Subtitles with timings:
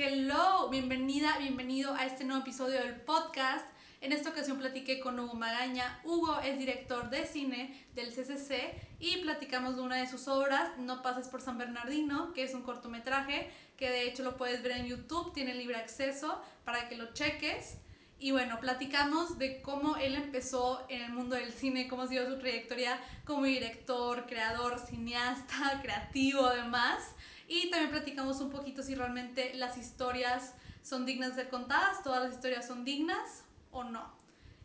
[0.00, 3.66] Hello, bienvenida, bienvenido a este nuevo episodio del podcast.
[4.00, 6.00] En esta ocasión platiqué con Hugo Magaña.
[6.04, 11.02] Hugo es director de cine del CCC y platicamos de una de sus obras, No
[11.02, 14.86] pases por San Bernardino, que es un cortometraje que de hecho lo puedes ver en
[14.86, 17.78] YouTube, tiene libre acceso para que lo cheques.
[18.20, 22.24] Y bueno, platicamos de cómo él empezó en el mundo del cine, cómo ha sido
[22.28, 27.16] su trayectoria como director, creador, cineasta, creativo además.
[27.50, 32.22] Y también platicamos un poquito si realmente las historias son dignas de ser contadas, todas
[32.22, 34.04] las historias son dignas o no.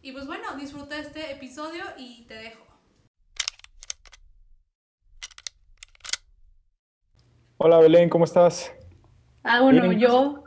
[0.01, 2.65] Y pues bueno, disfruta este episodio y te dejo.
[7.55, 8.73] Hola Belén, ¿cómo estás?
[9.43, 10.43] Ah, bueno, yo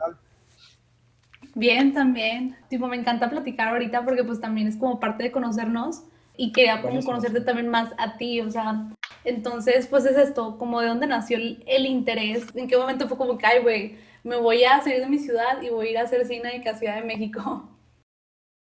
[1.55, 2.55] bien también.
[2.69, 6.03] Tipo, me encanta platicar ahorita porque pues también es como parte de conocernos
[6.37, 8.87] y quería como conocerte también más a ti, o sea,
[9.23, 13.37] entonces, pues es esto, como de dónde nació el, interés, en qué momento fue como
[13.37, 16.03] que, ay, güey, me voy a salir de mi ciudad y voy a ir a
[16.03, 17.69] hacer cine en la Ciudad de México.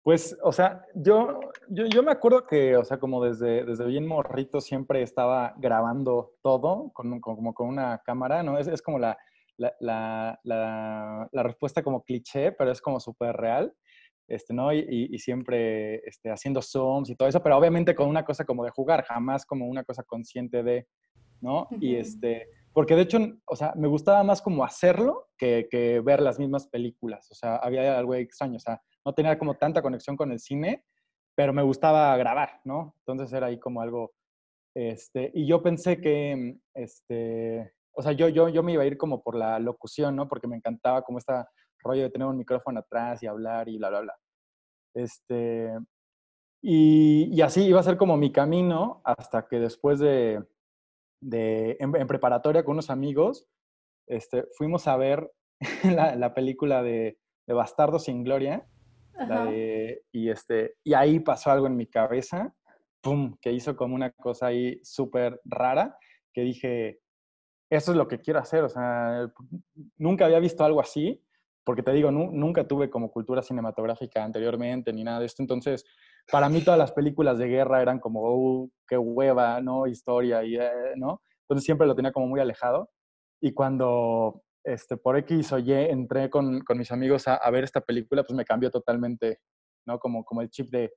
[0.03, 4.61] Pues, o sea, yo, yo, me acuerdo que, o sea, como desde, desde bien morrito
[4.61, 8.57] siempre estaba grabando todo con, como con una cámara, ¿no?
[8.57, 9.19] Es, es como la,
[9.57, 13.75] la, la, la, respuesta como cliché, pero es como súper real
[14.29, 14.73] este, ¿no?
[14.73, 18.65] Y, y, siempre este, haciendo zooms y todo eso, pero obviamente con una cosa como
[18.65, 20.87] de jugar, jamás como una cosa consciente de,
[21.41, 21.69] ¿no?
[21.81, 26.21] Y este, porque de hecho, o sea, me gustaba más como hacerlo que, que, ver
[26.21, 30.17] las mismas películas, o sea, había algo extraño, o sea, no tenía como tanta conexión
[30.17, 30.85] con el cine,
[31.35, 32.95] pero me gustaba grabar, ¿no?
[32.99, 34.13] Entonces era ahí como algo,
[34.75, 38.99] este, y yo pensé que, este, o sea, yo, yo, yo me iba a ir
[38.99, 40.29] como por la locución, ¿no?
[40.29, 41.49] Porque me encantaba como esta
[41.83, 44.15] rollo de tener un micrófono atrás y hablar y bla, bla, bla.
[44.95, 45.73] Este,
[46.63, 50.43] y, y así iba a ser como mi camino hasta que después de,
[51.21, 53.47] de en, preparatoria con unos amigos,
[54.09, 55.31] este, fuimos a ver
[55.85, 58.67] la, la película de, de, Bastardo sin Gloria.
[60.13, 62.55] y, este, y ahí pasó algo en mi cabeza,
[63.01, 65.99] ¡pum!, que hizo como una cosa ahí súper rara,
[66.35, 67.01] que dije,
[67.71, 69.31] eso es lo que quiero hacer, o sea,
[69.97, 71.23] nunca había visto algo así
[71.67, 75.85] porque te digo, nunca tuve como cultura cinematográfica anteriormente ni nada de esto, entonces
[76.31, 79.89] para mí todas las películas de guerra eran como, oh, qué hueva, ¿no?
[79.89, 81.23] Historia, y, eh, ¿no?
[81.43, 82.91] Entonces siempre lo tenía como muy alejado.
[83.41, 87.65] Y cuando este, por X o Y entré con, con mis amigos a, a, ver
[87.65, 89.41] esta película, pues me cambió totalmente,
[89.87, 89.99] ¿no?
[89.99, 90.93] Como, como el chip de,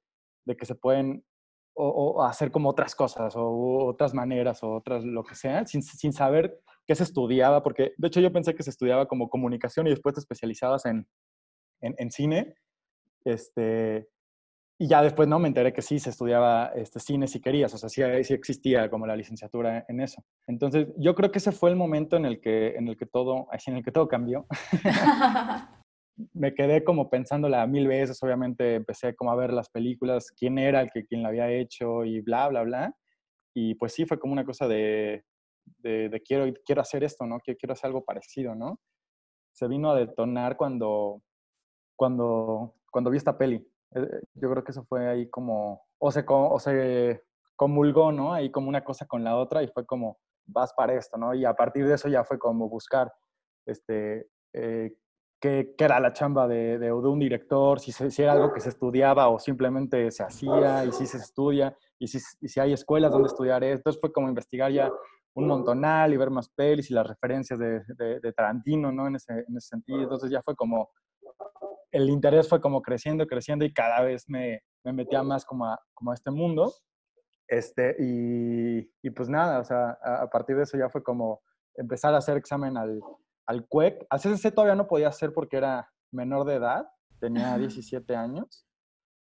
[0.46, 1.25] de que se pueden
[1.74, 5.81] o, o hacer como otras cosas o otras maneras o otras lo que sea, sin,
[5.81, 9.85] sin saber qué se estudiaba, porque de hecho yo pensé que se estudiaba como comunicación
[9.85, 11.07] y después te especializabas en,
[11.81, 12.55] en, cine.
[13.23, 14.07] Este,
[14.79, 17.78] y ya después no me enteré que sí se estudiaba este, cine si querías, o
[17.78, 20.25] sea, sí, sí, existía como la licenciatura en eso.
[20.47, 23.47] Entonces, yo creo que ese fue el momento en el que, en el que, todo,
[23.67, 24.47] en el que todo cambió.
[26.33, 30.81] me quedé como pensándola mil veces, obviamente empecé como a ver las películas, quién era
[30.81, 32.95] el que quien la había hecho y bla, bla, bla.
[33.53, 35.23] Y pues sí, fue como una cosa de,
[35.78, 37.40] de, quiero, quiero hacer esto, ¿no?
[37.40, 38.80] Quiero, quiero hacer algo parecido, ¿no?
[39.53, 41.22] Se vino a detonar cuando,
[41.96, 43.68] cuando, cuando vi esta peli.
[43.96, 47.24] Eh, yo creo que eso fue ahí como, o se, o se
[47.56, 48.34] comulgó, ¿no?
[48.34, 51.34] Ahí como una cosa con la otra y fue como, vas para esto, ¿no?
[51.34, 53.12] Y a partir de eso ya fue como buscar,
[53.66, 54.94] este, eh,
[55.40, 59.29] qué, era la chamba de, de, un director, si, si, era algo que se estudiaba
[59.29, 63.28] o simplemente se hacía, y si se estudia, y si, y si hay escuelas donde
[63.28, 63.63] estudiar.
[63.63, 64.91] Entonces fue como investigar ya
[65.35, 69.07] un montonal y ver más pelis y las referencias de, de, Tarantino, ¿no?
[69.07, 70.01] En ese, en ese, sentido.
[70.01, 70.90] Entonces ya fue como,
[71.91, 75.79] el interés fue como creciendo, creciendo y cada vez me, me metía más como a,
[75.94, 76.73] como a este mundo.
[77.47, 81.41] Este, y, y, pues nada, o sea, a, partir de eso ya fue como
[81.75, 83.01] empezar a hacer examen al,
[83.47, 84.06] al CUEC.
[84.09, 86.88] Al CCC todavía no podía hacer porque era menor de edad,
[87.19, 88.66] tenía 17 años.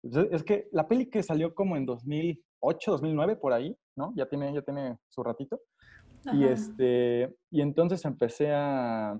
[0.03, 4.13] Entonces, es que la peli que salió como en 2008, 2009, por ahí, ¿no?
[4.15, 5.59] Ya tiene, ya tiene su ratito.
[6.33, 9.19] Y, este, y entonces empecé a,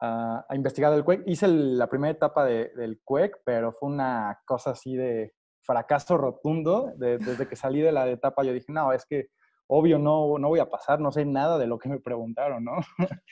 [0.00, 1.22] a, investigar el CUEC.
[1.26, 6.92] Hice la primera etapa de, del CUEC, pero fue una cosa así de fracaso rotundo.
[6.96, 9.28] desde que salí de la etapa yo dije, no, es que
[9.68, 12.72] obvio no, no voy a pasar, no sé nada de lo que me preguntaron, ¿no?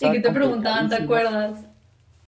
[0.00, 1.66] ¿Y qué te preguntaban, te acuerdas?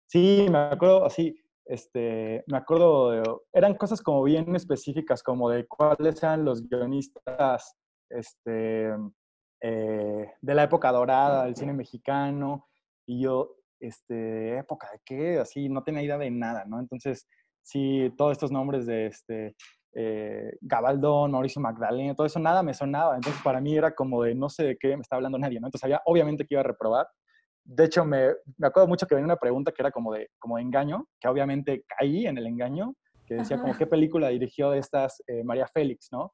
[0.07, 1.35] Sí, me acuerdo así,
[1.65, 3.23] este, me acuerdo, de,
[3.53, 7.75] eran cosas como bien específicas, como de cuáles eran los guionistas,
[8.09, 8.89] este,
[9.65, 12.67] eh, de la época dorada del cine mexicano,
[13.05, 15.39] y yo, este, ¿época de qué?
[15.39, 16.81] Así, no tenía idea de nada, ¿no?
[16.81, 17.27] Entonces,
[17.61, 19.55] sí, todos estos nombres de este,
[19.93, 23.15] eh, Gabaldón, Mauricio Magdalena, todo eso, nada me sonaba.
[23.15, 25.67] Entonces, para mí era como de no sé de qué me está hablando nadie, ¿no?
[25.67, 27.07] Entonces, sabía obviamente que iba a reprobar.
[27.63, 30.59] de hecho, me, me, acuerdo mucho que venía una pregunta que era como de, como
[30.59, 32.95] engaño, que obviamente caí en el engaño,
[33.25, 36.33] que decía como qué película dirigió de estas eh, María Félix, ¿no?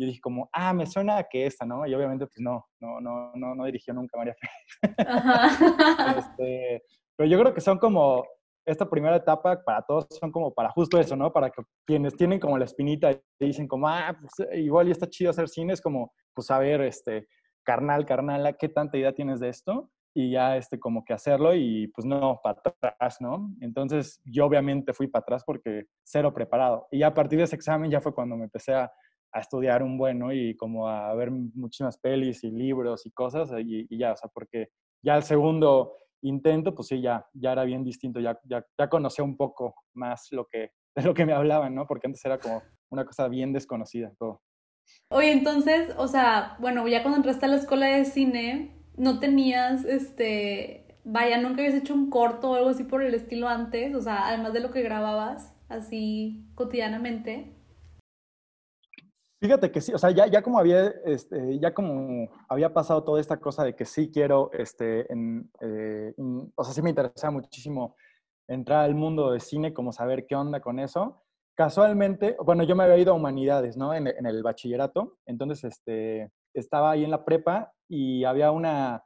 [0.00, 1.86] Y dije como, ah, me suena que esta, ¿no?
[1.86, 4.82] Y obviamente pues no, no, no, no, no dirigió nunca María Félix.
[6.18, 6.82] este,
[7.16, 8.24] pero yo creo que son como,
[8.64, 11.32] esta primera etapa para todos son como para justo eso, ¿no?
[11.32, 15.06] Para que quienes tienen como la espinita y dicen como, ah, pues igual y está
[15.06, 17.28] chido hacer cine, es como, pues a ver, este,
[17.62, 19.90] carnal, carnala, ¿qué tanta idea tienes de esto?
[20.14, 23.54] y ya este, como que hacerlo y pues no, para atrás, ¿no?
[23.60, 26.88] Entonces yo obviamente fui para atrás porque cero preparado.
[26.90, 28.90] Y a partir de ese examen ya fue cuando me empecé a,
[29.32, 33.86] a estudiar un bueno y como a ver muchísimas pelis y libros y cosas y,
[33.88, 34.70] y, ya, o sea, porque
[35.02, 39.24] ya el segundo intento, pues sí, ya, ya era bien distinto, ya, ya, ya conocía
[39.24, 41.86] un poco más lo que, de lo que me hablaban, ¿no?
[41.86, 44.42] Porque antes era como una cosa bien desconocida todo.
[45.10, 49.84] Oye, entonces, o sea, bueno, ya cuando entraste a la escuela de cine, no tenías,
[49.84, 54.02] este, vaya, nunca habías hecho un corto o algo así por el estilo antes, o
[54.02, 57.54] sea, además de lo que grababas así cotidianamente.
[59.40, 63.20] Fíjate que sí, o sea, ya, ya como había, este, ya como había pasado toda
[63.20, 66.12] esta cosa de que sí quiero, este, en, eh,
[66.54, 67.96] o sea, sí me interesa muchísimo
[68.46, 71.22] entrar al mundo de cine, como saber qué onda con eso.
[71.56, 73.94] Casualmente, bueno, yo me había ido a humanidades, ¿no?
[73.94, 79.02] En, en el bachillerato, entonces, este, estaba ahí en la prepa y había una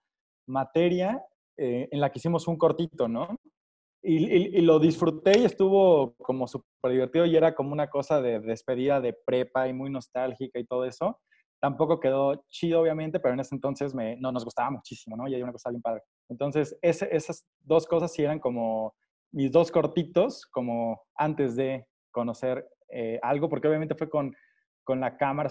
[0.49, 1.25] materia
[1.57, 3.29] eh, en la que hicimos un cortito, ¿no?
[4.07, 9.01] Y, lo disfruté y estuvo como súper divertido y era como una cosa de despedida
[9.01, 11.21] de prepa y muy nostálgica y todo eso.
[11.61, 15.27] Tampoco quedó chido, obviamente, pero en ese entonces me, no, nos gustaba muchísimo, ¿no?
[15.27, 16.03] Y hay una cosa bien padre.
[16.29, 18.95] Entonces, esas dos cosas sí eran como
[19.33, 24.35] mis dos cortitos, como antes de conocer eh, algo, porque obviamente fue con
[24.85, 25.51] con la cámara,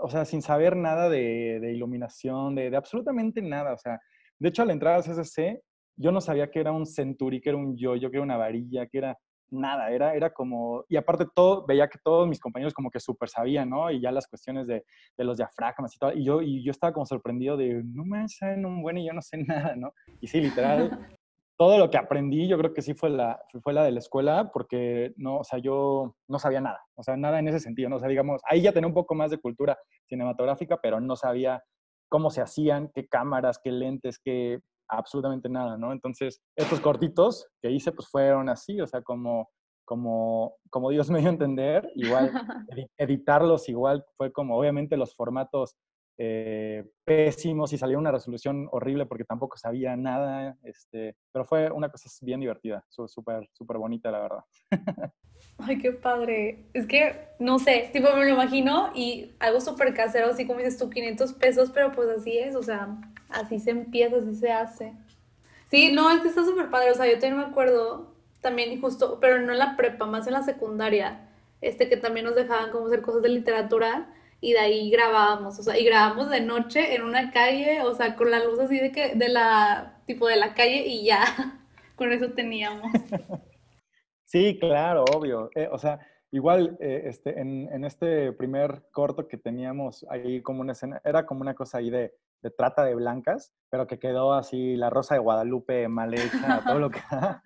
[0.00, 3.72] o sea, sin saber nada de, iluminación, de, absolutamente nada.
[3.72, 4.00] O sea,
[4.38, 5.62] de hecho, al entrar al CCC,
[6.02, 8.36] yo no sabía que era un Centuri, que era un yo, yo que era una
[8.36, 9.18] varilla, que era
[9.52, 13.28] nada, era, era como, y aparte todo, veía que todos mis compañeros como que súper
[13.28, 13.90] sabían, ¿no?
[13.90, 14.84] Y ya las cuestiones de,
[15.16, 18.26] de, los diafragmas y todo, y yo, y yo estaba como sorprendido de, no me
[18.28, 19.92] saben un buen y yo no sé nada, ¿no?
[20.20, 20.90] Y sí, literal,
[21.58, 24.50] todo lo que aprendí, yo creo que sí fue la, fue la de la escuela,
[24.52, 27.96] porque no, o sea, yo no sabía nada, o sea, nada en ese sentido, ¿no?
[27.96, 29.78] O sea, digamos, ahí ya tenía un poco más de cultura
[30.08, 31.62] cinematográfica, pero no sabía
[32.08, 34.60] cómo se hacían, qué cámaras, qué lentes, qué
[34.92, 35.92] absolutamente nada, ¿no?
[35.92, 39.48] Entonces, estos cortitos que hice, pues fueron así, o sea, como,
[39.84, 42.30] como, como Dios me dio a entender, igual,
[42.98, 45.76] editarlos igual fue como, obviamente, los formatos
[46.18, 51.90] eh, pésimos y salió una resolución horrible porque tampoco sabía nada, este, pero fue una
[51.90, 54.44] cosa bien divertida, súper, súper bonita, la verdad.
[55.58, 56.66] Ay, qué padre.
[56.72, 60.78] Es que, no sé, tipo me lo imagino y algo súper casero, así como dices
[60.78, 62.96] tú, 500 pesos, pero pues así es, o sea,
[63.28, 64.92] así se empieza, así se hace.
[65.70, 69.18] Sí, no, es que está súper padre, o sea, yo también me acuerdo, también justo,
[69.20, 71.28] pero no en la prepa, más en la secundaria,
[71.60, 74.12] este que también nos dejaban como hacer cosas de literatura
[74.42, 78.16] y de ahí grabábamos, o sea, y grabamos de noche en una calle, o sea,
[78.16, 81.22] con la luz así de que, de la, tipo de la calle y ya,
[81.96, 82.90] con eso teníamos.
[84.24, 85.48] Sí, claro, obvio.
[85.54, 86.00] Eh, o sea,
[86.32, 91.24] igual eh, este, en, en, este primer corto que teníamos ahí como una escena, era
[91.24, 92.12] como una cosa ahí de,
[92.42, 96.80] de trata de blancas, pero que quedó así la rosa de Guadalupe mal hecha, todo
[96.80, 96.98] lo que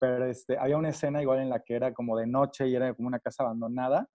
[0.00, 2.94] Pero este, había una escena igual en la que era como de noche y era
[2.94, 4.08] como una casa abandonada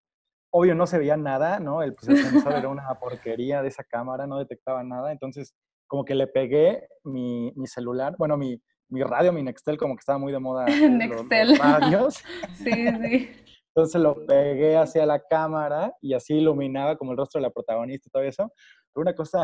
[0.51, 1.83] obvio no se veía nada, ¿no?
[1.83, 5.53] El, pues, sensor era una porquería de esa cámara, no detectaba nada, entonces
[5.87, 10.01] como que le pegué mi, mi celular, bueno, mi, mi, radio, mi Nextel, como que
[10.01, 10.65] estaba muy de moda.
[10.65, 11.49] Nextel.
[11.49, 12.23] Los, radios.
[12.55, 13.29] sí, sí.
[13.75, 18.07] Entonces lo pegué hacia la cámara y así iluminaba como el rostro de la protagonista
[18.07, 18.51] y todo eso.
[18.91, 19.43] Fue una cosa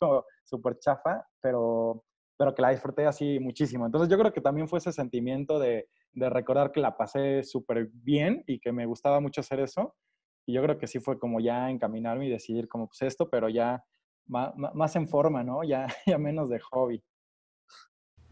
[0.00, 2.02] como súper chafa, pero,
[2.38, 3.84] pero que la disfruté así muchísimo.
[3.84, 7.90] Entonces yo creo que también fue ese sentimiento de, de recordar que la pasé súper
[7.92, 9.94] bien y que me gustaba mucho hacer eso
[10.50, 13.48] y yo creo que sí fue como ya encaminarme y decidir como pues esto, pero
[13.48, 13.84] ya
[14.26, 15.64] más, en forma, ¿no?
[15.64, 17.02] Ya, ya menos de hobby.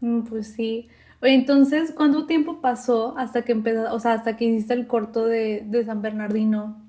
[0.01, 0.89] Mm, pues sí.
[1.21, 5.25] Oye, entonces, ¿cuánto tiempo pasó hasta que empezó, o sea, hasta que hiciste el corto
[5.25, 6.85] de, de San Bernardino?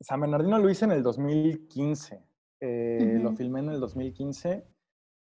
[0.00, 2.22] San Bernardino lo hice en el 2015.
[2.62, 4.66] Eh, lo filmé en el 2015,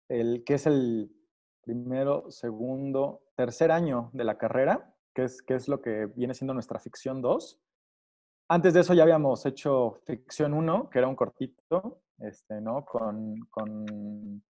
[0.09, 1.15] el, que es el
[1.61, 6.55] primero, segundo, tercer año de la carrera, que es, que es lo que viene siendo
[6.55, 7.61] nuestra ficción 2.
[8.49, 12.85] Antes de eso ya habíamos hecho Ficción 1, que era un cortito, este, ¿no?
[12.85, 14.43] Con, con,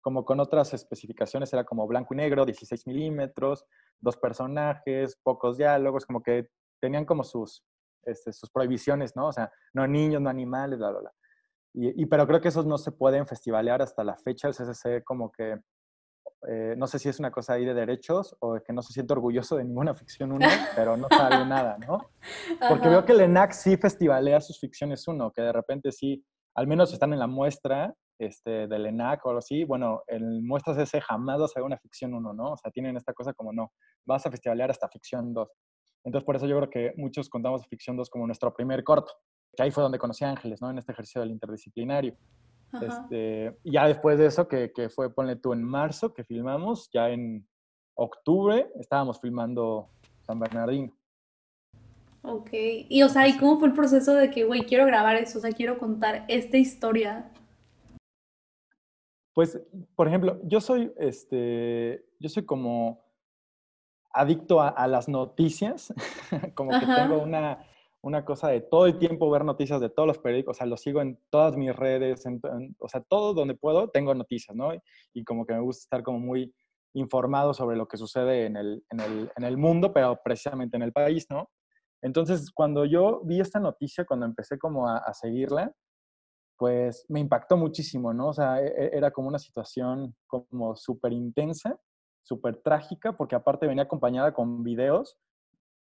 [0.00, 3.66] como con otras especificaciones, era como blanco y negro, 16 milímetros,
[4.00, 6.48] dos personajes, pocos diálogos, como que
[6.80, 7.62] tenían como sus,
[8.04, 9.26] este, sus prohibiciones, ¿no?
[9.26, 11.12] O sea, no niños, no animales, bla, bla, bla.
[11.72, 14.48] Y, pero creo que esos no se pueden festivalear hasta la fecha.
[14.48, 15.60] El CCC como que
[16.48, 19.12] eh, no sé si es una cosa ahí de derechos o que no se siente
[19.12, 21.98] orgulloso de ninguna ficción uno, pero no sale nada, ¿no?
[22.68, 26.66] Porque veo que el ENAC sí festivalea sus ficciones uno, que de repente sí, al
[26.66, 29.64] menos están en la muestra este, del ENAC o algo así.
[29.64, 32.52] Bueno, en muestras ese jamás vas a una ficción uno, ¿no?
[32.52, 33.72] O sea, tienen esta cosa como no,
[34.06, 35.48] vas a festivalear hasta ficción 2.
[36.04, 39.12] Entonces, por eso yo creo que muchos contamos ficción 2 como nuestro primer corto,
[39.54, 40.70] que ahí fue donde conocí a Ángeles, ¿no?
[40.70, 42.16] En este ejercicio del interdisciplinario.
[42.80, 47.10] Este, ya después de eso, que, que, fue, ponle tú, en marzo, que filmamos, ya
[47.10, 47.46] en
[47.94, 49.90] octubre estábamos filmando
[50.22, 50.92] San Bernardino.
[52.22, 55.38] Ok, y o sea, ¿y cómo fue el proceso de que, güey, quiero grabar eso,
[55.38, 57.30] o sea, quiero contar esta historia?
[59.32, 59.60] Pues,
[59.96, 63.02] por ejemplo, yo soy, este, yo soy como
[64.12, 65.94] adicto a, las noticias,
[66.54, 67.64] como que tengo una,
[68.02, 70.76] una cosa de todo el tiempo ver noticias de todos los periódicos, o sea, lo
[70.76, 72.24] sigo en todas mis redes,
[72.78, 74.72] o sea, todo donde puedo tengo noticias, ¿no?
[75.12, 76.54] Y como que me gusta estar como muy
[76.94, 80.82] informado sobre lo que sucede en el, en el, en el mundo, pero precisamente en
[80.82, 81.50] el país, ¿no?
[82.02, 85.72] Entonces, cuando yo vi esta noticia, cuando empecé como a, a seguirla,
[86.56, 88.28] pues me impactó muchísimo, ¿no?
[88.28, 91.78] O sea, e, e, era como una situación como súper intensa,
[92.22, 95.18] súper trágica, porque aparte venía acompañada con videos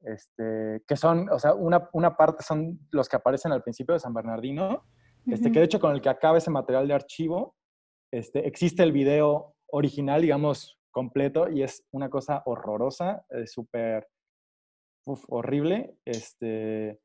[0.03, 4.01] este, que son, o sea, una, una, parte son los que aparecen al principio de
[4.01, 4.85] San Bernardino,
[5.27, 7.57] este, que de hecho con el que acaba ese material de archivo,
[8.13, 14.09] este, existe el video original, digamos, completo, y es una cosa horrorosa, súper
[15.29, 16.99] horrible, este,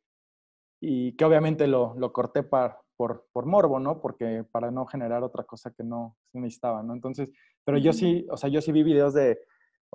[0.82, 4.02] y que obviamente lo, lo corté par, por, por, morbo, ¿no?
[4.02, 6.94] Porque para no generar otra cosa que no necesitaba, ¿no?
[6.94, 7.32] Entonces,
[7.66, 9.40] pero yo sí, o sea, yo sí vi videos de,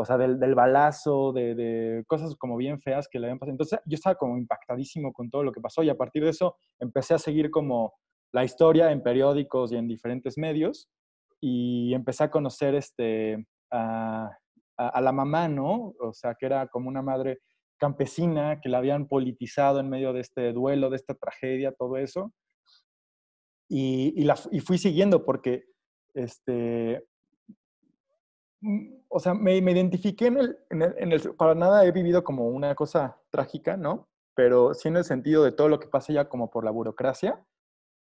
[0.00, 3.54] o sea, del, del balazo, de, de, cosas como bien feas que le habían pasado.
[3.54, 6.56] Entonces yo estaba como impactadísimo con todo lo que pasó y a partir de eso
[6.78, 7.94] empecé a seguir como
[8.32, 10.88] la historia en periódicos y en diferentes medios
[11.40, 14.30] y empecé a conocer este, a,
[14.76, 15.94] a, la mamá, ¿no?
[15.98, 17.40] O sea, que era como una madre
[17.76, 22.32] campesina que la habían politizado en medio de este duelo, de esta tragedia, todo eso.
[23.68, 25.64] Y, y, la, y fui siguiendo porque
[26.14, 27.04] este,
[29.08, 32.74] o sea, me, me identifiqué en el, en, el, para nada he vivido como una
[32.74, 34.08] cosa trágica, ¿no?
[34.34, 37.44] Pero sí en el sentido de todo lo que pasa ya como por la burocracia,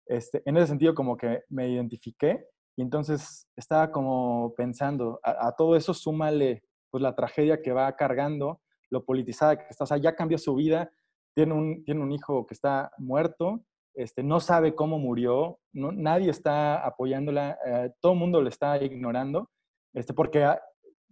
[0.08, 5.76] este, en ese sentido como que me identifiqué y entonces estaba como pensando, a, todo
[5.76, 10.16] eso súmale pues la tragedia que va cargando, lo politizada que está, o sea, ya
[10.16, 10.92] cambió su vida,
[11.36, 13.64] tiene un, tiene un hijo que está muerto,
[13.94, 18.82] este, no sabe cómo murió, no, nadie está apoyándola, eh, todo el mundo le está
[18.82, 19.52] ignorando
[19.94, 20.62] este, porque, ah,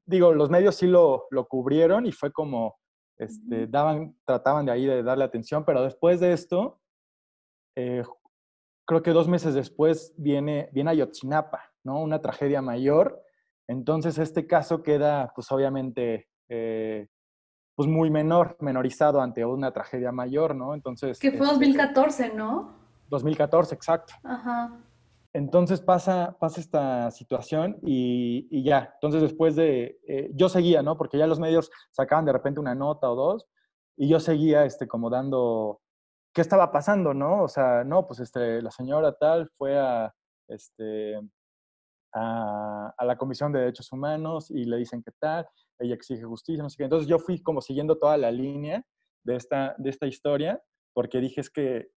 [0.05, 2.77] digo, los medios sí lo, lo cubrieron y fue como,
[3.17, 6.79] este, daban, trataban de ahí de darle atención, pero después de esto,
[7.75, 8.03] eh,
[8.86, 12.01] creo que dos meses después viene, viene Ayotzinapa, ¿no?
[12.01, 13.22] Una tragedia mayor.
[13.67, 17.07] Entonces este caso queda, pues obviamente, eh,
[17.75, 20.74] pues muy menor, menorizado ante una tragedia mayor, ¿no?
[20.74, 21.19] Entonces...
[21.19, 22.75] Que fue 2014, este, ¿no?
[23.10, 24.13] 2014, exacto.
[24.24, 24.79] Ajá.
[25.38, 28.89] Entonces pasa, pasa esta situación y, ya.
[28.96, 30.98] Entonces después de, eh, yo seguía, ¿no?
[30.98, 33.46] Porque ya los medios sacaban de repente una nota o dos
[33.96, 35.79] y yo seguía este, como dando,
[36.34, 37.44] ¿qué estaba pasando, no?
[37.44, 40.12] O sea, no, pues este, la señora tal fue a,
[40.48, 41.22] este,
[42.15, 46.70] a, la Comisión de Derechos Humanos y le dicen que tal, ella exige justicia, no
[46.72, 46.86] sé qué.
[46.86, 48.84] Entonces yo fui como siguiendo toda la línea
[49.24, 50.60] de esta, de esta historia
[50.96, 51.91] porque dije, es que,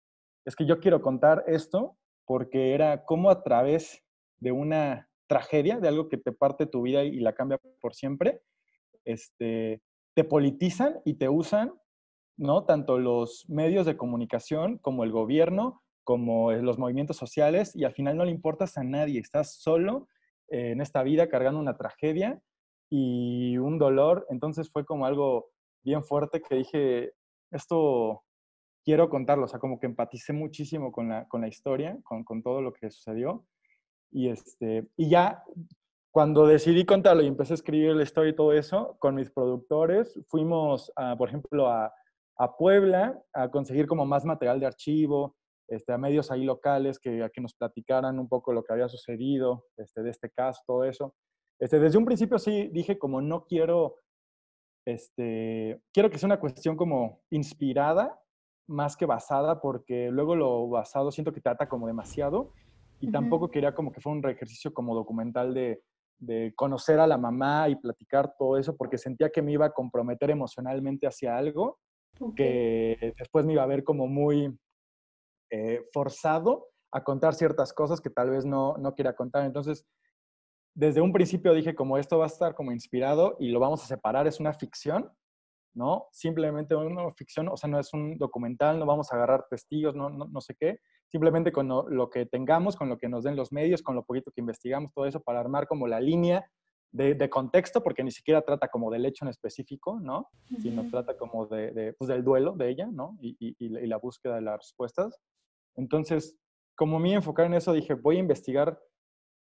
[0.45, 1.97] es que yo quiero contar esto
[2.31, 4.05] porque era como a través
[4.39, 8.41] de una tragedia, de algo que te parte tu vida y la cambia por siempre,
[9.05, 9.83] este,
[10.15, 11.75] te politizan y te usan,
[12.37, 12.67] ¿no?
[12.67, 18.17] Tanto los medios de comunicación como el gobierno, como los movimientos sociales, y al final
[18.17, 20.07] no le importas a nadie, estás solo
[20.47, 22.41] en esta vida cargando una tragedia
[22.89, 25.49] y un dolor, entonces fue como algo
[25.83, 27.13] bien fuerte que dije,
[27.51, 28.23] esto
[28.91, 32.43] quiero contarlo, o sea, como que empaticé muchísimo con la, con la historia, con, con
[32.43, 33.47] todo lo que sucedió.
[34.11, 35.45] Y, este, y ya
[36.11, 40.19] cuando decidí contarlo y empecé a escribir la historia y todo eso, con mis productores,
[40.27, 41.95] fuimos, a, por ejemplo, a,
[42.37, 45.37] a, Puebla a conseguir como más material de archivo,
[45.69, 48.89] este, a medios ahí locales que, a que nos platicaran un poco lo que había
[48.89, 51.15] sucedido este, de este caso, todo eso.
[51.61, 53.99] Este, desde un principio sí dije como no quiero,
[54.85, 58.21] este, quiero que sea una cuestión como inspirada
[58.71, 62.53] más que basada, porque luego lo basado siento que trata como demasiado
[63.01, 65.83] y tampoco quería como que fuera un ejercicio como documental de,
[66.19, 69.73] de, conocer a la mamá y platicar todo eso, porque sentía que me iba a
[69.73, 71.79] comprometer emocionalmente hacia algo
[72.37, 74.55] que después me iba a ver como muy
[75.51, 79.45] eh, forzado a contar ciertas cosas que tal vez no, no quería contar.
[79.45, 79.87] Entonces,
[80.75, 83.87] desde un principio dije como esto va a estar como inspirado y lo vamos a
[83.87, 85.11] separar, es una ficción,
[85.75, 86.07] ¿no?
[86.11, 90.11] Simplemente una ficción, o sea, no es un documental, no vamos a agarrar testigos, no,
[90.11, 93.83] no, sé qué, simplemente con lo, que tengamos, con lo que nos den los medios,
[93.83, 96.45] con lo poquito que investigamos, todo eso para armar como la línea
[96.93, 100.29] de, contexto, porque ni siquiera trata como del hecho en específico, ¿no?
[100.61, 103.17] Sino trata como de, pues, del duelo de ella, ¿no?
[103.21, 105.21] Y, y, la búsqueda de las respuestas.
[105.77, 106.37] Entonces,
[106.75, 108.81] como me enfocar en eso, dije, voy a investigar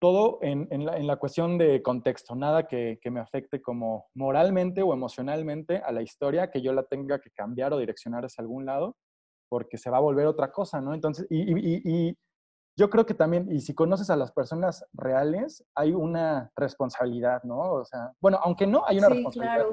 [0.05, 5.93] todo en, la, cuestión de contexto, nada que, me afecte como moralmente o emocionalmente a
[5.93, 8.99] la historia, que yo la tenga que cambiar o direccionar hacia algún lado,
[9.49, 10.93] porque se va a volver otra cosa, ¿no?
[10.93, 12.15] Entonces, y,
[12.77, 17.61] yo creo que también, y si conoces a las personas reales, hay una responsabilidad, ¿no?
[17.61, 19.69] O sea, bueno, aunque no, hay una responsabilidad,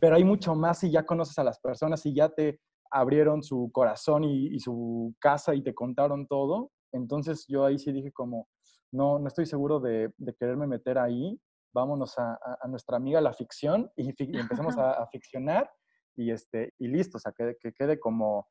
[0.00, 2.58] pero hay mucho más si ya conoces a las personas, si ya te
[2.90, 6.70] abrieron su corazón y su casa y te contaron todo.
[6.90, 8.48] Entonces yo ahí sí dije como,
[8.92, 11.40] no, no estoy seguro de, quererme meter ahí.
[11.72, 15.70] Vámonos a, nuestra amiga la ficción y, empecemos a, ficcionar
[16.16, 18.48] y, este, y listo, o sea, que, quede como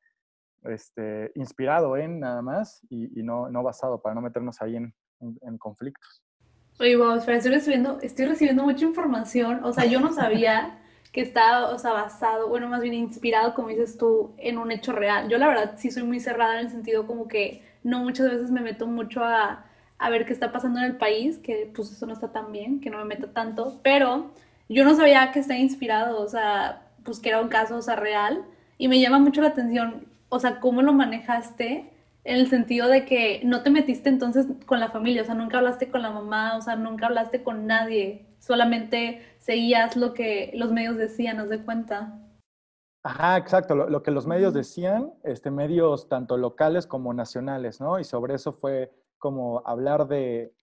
[0.63, 6.23] este, inspirado en nada más y, no, no basado para no meternos ahí en, conflictos.
[6.79, 9.63] Oye, wow, espera, estoy recibiendo, estoy recibiendo mucha información.
[9.63, 10.79] O sea, yo no sabía
[11.11, 14.91] que estaba, o sea, basado, bueno, más bien inspirado, como dices tú, en un hecho
[14.91, 15.27] real.
[15.27, 18.51] Yo la verdad sí soy muy cerrada en el sentido como que no muchas veces
[18.51, 19.65] me meto mucho a,
[19.99, 22.79] a ver qué está pasando en el país, que pues eso no está tan bien,
[22.79, 24.31] que no me meta tanto, pero
[24.69, 27.95] yo no sabía que está inspirado, o sea, pues que era un caso, o sea,
[27.95, 28.43] real,
[28.77, 31.91] y me llama mucho la atención, o sea, cómo lo manejaste
[32.23, 35.57] en el sentido de que no te metiste entonces con la familia, o sea, nunca
[35.57, 40.71] hablaste con la mamá, o sea, nunca hablaste con nadie, solamente seguías lo que los
[40.71, 42.19] medios decían, ¿nos de cuenta?
[43.03, 47.99] Ajá, exacto, lo, lo, que los medios decían, este, medios tanto locales como nacionales, ¿no?
[47.99, 50.53] Y sobre eso fue como hablar de,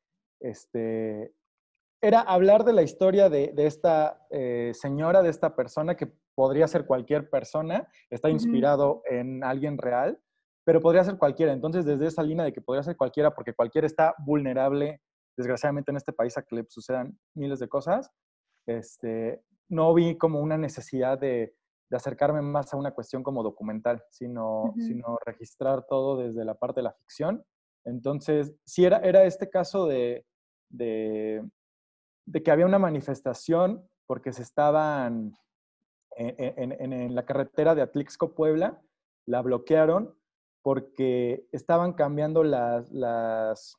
[0.40, 1.34] este,
[2.00, 6.84] era hablar de la historia de, esta eh, señora, de esta persona que podría ser
[6.87, 10.21] cualquier persona, está inspirado en alguien real,
[10.64, 11.52] pero podría ser cualquiera.
[11.52, 15.00] Entonces, desde esa línea de que podría ser cualquiera, porque cualquiera está vulnerable,
[15.36, 18.10] desgraciadamente en este país, a que le sucedan miles de cosas,
[18.67, 21.54] este, no vi como una necesidad de,
[21.90, 26.84] acercarme más a una cuestión como documental, sino, sino registrar todo desde la parte de
[26.84, 27.45] la ficción
[27.84, 30.25] entonces, sí era, era este caso de,
[30.70, 31.42] de,
[32.42, 35.36] que había una manifestación porque se estaban
[36.16, 38.80] en, la carretera de Atlixco, Puebla,
[39.26, 40.16] la bloquearon
[40.62, 43.76] porque estaban cambiando las, las,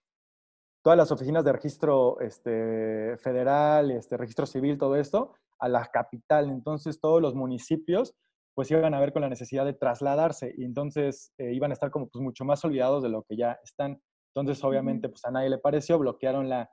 [0.83, 6.49] todas las oficinas de registro este, federal, este, registro civil, todo esto, a la capital.
[6.49, 8.15] Entonces, todos los municipios
[8.55, 11.91] pues iban a ver con la necesidad de trasladarse y entonces eh, iban a estar
[11.91, 14.01] como pues mucho más olvidados de lo que ya están.
[14.33, 16.69] Entonces, obviamente, pues a nadie le pareció, bloquearon la,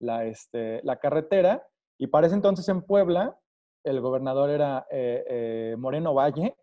[0.00, 1.62] la, este, la carretera
[1.98, 3.38] y para ese entonces en Puebla,
[3.84, 6.56] el gobernador era eh, eh, Moreno Valle,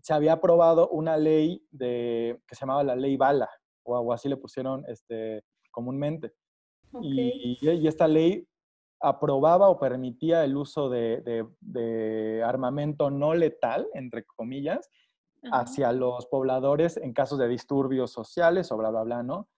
[0.00, 3.50] se había aprobado una ley de, que se llamaba la ley Bala,
[3.84, 6.32] o, así le pusieron este, comúnmente.
[7.00, 8.46] Y, y, esta ley
[9.02, 14.88] aprobaba o permitía el uso de, armamento no letal, entre comillas,
[15.50, 19.48] hacia los pobladores en casos de disturbios sociales o bla, bla, bla, ¿no?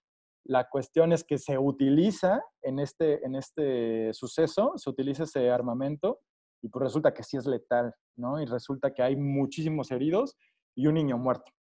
[0.46, 6.20] La cuestión es que se utiliza en este, en este suceso, se utiliza ese armamento
[6.62, 8.40] y pues resulta que sí es letal, ¿no?
[8.40, 10.36] Y resulta que hay muchísimos heridos
[10.74, 11.52] y un niño muerto.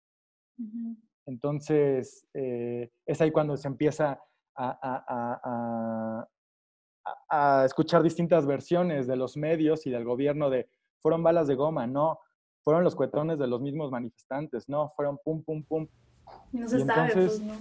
[1.26, 4.20] Entonces, eh, es ahí cuando se empieza
[4.56, 6.28] a, a,
[7.64, 10.68] escuchar distintas versiones de los medios y del gobierno de
[11.00, 12.18] fueron balas de goma, no,
[12.62, 15.86] fueron los cuetones de los mismos manifestantes, no, fueron pum, pum, pum.
[16.52, 17.54] No se sabe, pues, ¿no?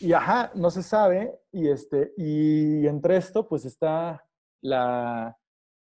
[0.00, 4.24] Y ajá, no se sabe, y, este, y entre esto, pues está
[4.62, 5.36] la,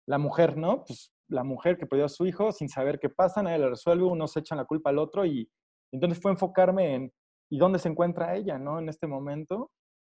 [0.05, 0.83] la mujer, ¿no?
[0.83, 4.03] Pues la mujer que perdió a su hijo sin saber qué pasa, nadie le resuelve,
[4.03, 5.49] unos echan la culpa al otro, y
[5.93, 7.13] entonces fue enfocarme en,
[7.49, 8.79] ¿y dónde se encuentra ella, ¿no?
[8.79, 9.71] En este momento,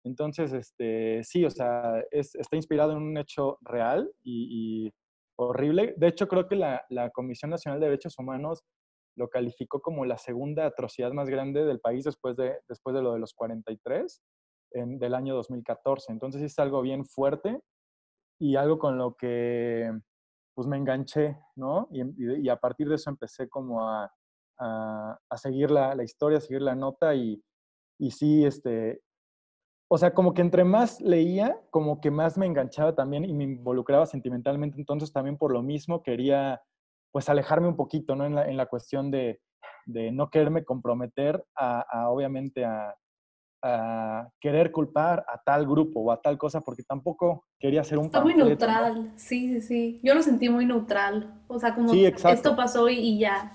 [0.06, 4.92] entonces, este, sí, o sea, está inspirado en un hecho real y,
[5.38, 5.96] horrible.
[5.98, 8.64] De hecho, creo que la, Comisión Nacional de Derechos Humanos
[9.18, 13.14] lo calificó como la segunda atrocidad más grande del país después de, después de lo
[13.14, 14.22] de los 43
[14.74, 16.12] en, del año 2014.
[16.12, 17.60] Entonces, es algo bien fuerte
[18.40, 19.92] y algo con lo que
[20.54, 21.90] pues me enganché, ¿no?
[21.92, 24.10] Y, a partir de eso empecé como a,
[25.36, 27.44] seguir la, la, historia, a seguir la nota y,
[28.00, 29.02] y sí, este,
[29.88, 33.44] o sea, como que entre más leía, como que más me enganchaba también y me
[33.44, 34.78] involucraba sentimentalmente.
[34.80, 36.62] Entonces también por lo mismo quería
[37.12, 38.26] pues alejarme un poquito, ¿no?
[38.26, 39.40] En la, en la cuestión de,
[39.86, 42.96] de, no quererme comprometer a, obviamente a,
[43.64, 48.08] a querer culpar a tal grupo o a tal cosa porque tampoco quería ser un
[48.08, 50.00] Está muy neutral, sí, sí, sí.
[50.04, 51.42] Yo lo sentí muy neutral.
[51.48, 53.54] O sea, como esto pasó y, ya.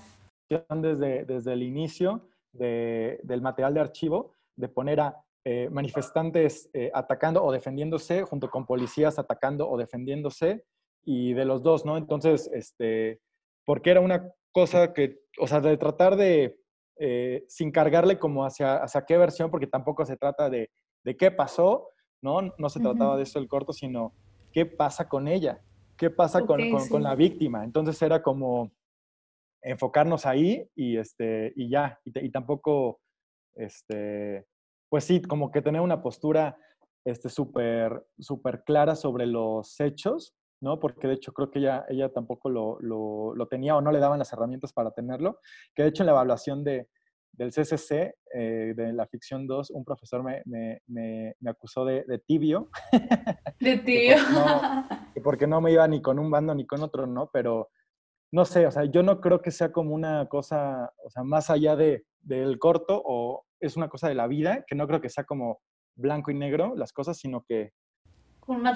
[0.48, 7.42] Desde, desde el inicio del material de archivo, de poner a eh, manifestantes eh, atacando
[7.42, 10.64] o defendiéndose junto con policías atacando o defendiéndose
[11.02, 11.96] y de los dos, ¿no?
[11.96, 13.20] Entonces, este,
[13.64, 16.58] porque era una cosa que, o sea, de tratar de,
[16.98, 20.70] eh, sin cargarle como hacia, hacia qué versión, porque tampoco se trata de,
[21.04, 21.88] de qué pasó,
[22.20, 22.42] ¿no?
[22.58, 24.12] No se trataba de eso el corto, sino
[24.52, 25.62] qué pasa con ella,
[25.96, 27.64] qué pasa con, con, la víctima.
[27.64, 28.72] Entonces era como
[29.62, 33.00] enfocarnos ahí y, este, y ya, y, y tampoco,
[33.54, 34.44] este,
[34.90, 36.58] pues sí, como que tener una postura
[37.04, 40.78] este, súper super clara sobre los hechos, ¿no?
[40.78, 44.00] Porque de hecho creo que ella, ella tampoco lo, lo, lo, tenía o no le
[44.00, 45.38] daban las herramientas para tenerlo,
[45.74, 46.88] que de hecho en la evaluación de,
[47.32, 52.04] del CCC, eh, de la ficción 2, un profesor me, me, me, me acusó de,
[52.06, 52.68] de, tibio.
[53.60, 54.16] De tibio.
[54.16, 54.88] porque, no,
[55.24, 57.30] porque no me iba ni con un bando ni con otro, ¿no?
[57.32, 57.70] Pero
[58.32, 61.50] no sé, o sea, yo no creo que sea como una cosa, o sea, más
[61.50, 65.08] allá de, del corto o es una cosa de la vida, que no creo que
[65.08, 65.60] sea como
[65.96, 67.72] blanco y negro las cosas, sino que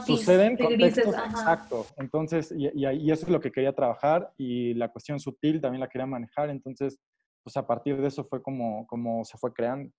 [0.06, 1.86] suceden contextos, exacto.
[1.96, 5.88] Entonces, y, y, eso es lo que quería trabajar y la cuestión sutil también la
[5.88, 6.98] quería manejar, entonces,
[7.42, 9.90] pues a partir de eso fue como, como se fue creando.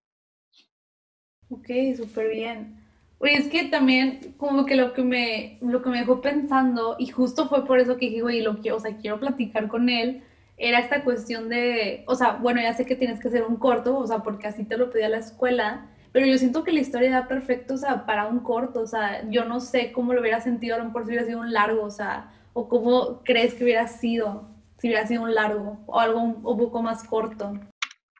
[1.50, 2.84] Ok, súper bien.
[3.20, 7.08] Oye, es que también como que lo que me, lo que me dejó pensando, y
[7.08, 10.24] justo fue por eso que dije, oye, lo quiero, o sea, quiero platicar con él,
[10.58, 13.98] era esta cuestión de, o sea, bueno, ya sé que tienes que hacer un corto,
[13.98, 17.12] o sea, porque así te lo pedía la escuela, pero yo siento que la historia
[17.12, 20.40] da perfecto, o sea, para un corto, o sea, yo no sé cómo lo hubiera
[20.40, 23.66] sentido, a lo mejor si hubiera sido un largo, o sea, o cómo crees que
[23.66, 27.52] hubiera sido, si hubiera sido un largo, o algo un, poco más corto.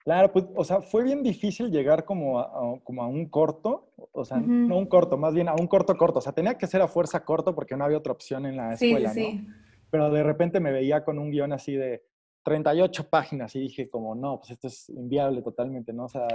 [0.04, 4.26] Claro, pues, o sea, fue bien difícil llegar como a, como a un corto, o
[4.26, 6.82] sea, no un corto, más bien a un corto corto, o sea, tenía que ser
[6.82, 9.54] a fuerza corto porque no había otra opción en la escuela, sí, sí, ¿no?
[9.90, 12.04] Pero de repente me veía con un guion así de,
[12.46, 16.06] 38 páginas y dije como, no, pues esto es inviable totalmente, ¿no?
[16.06, 16.28] O sea,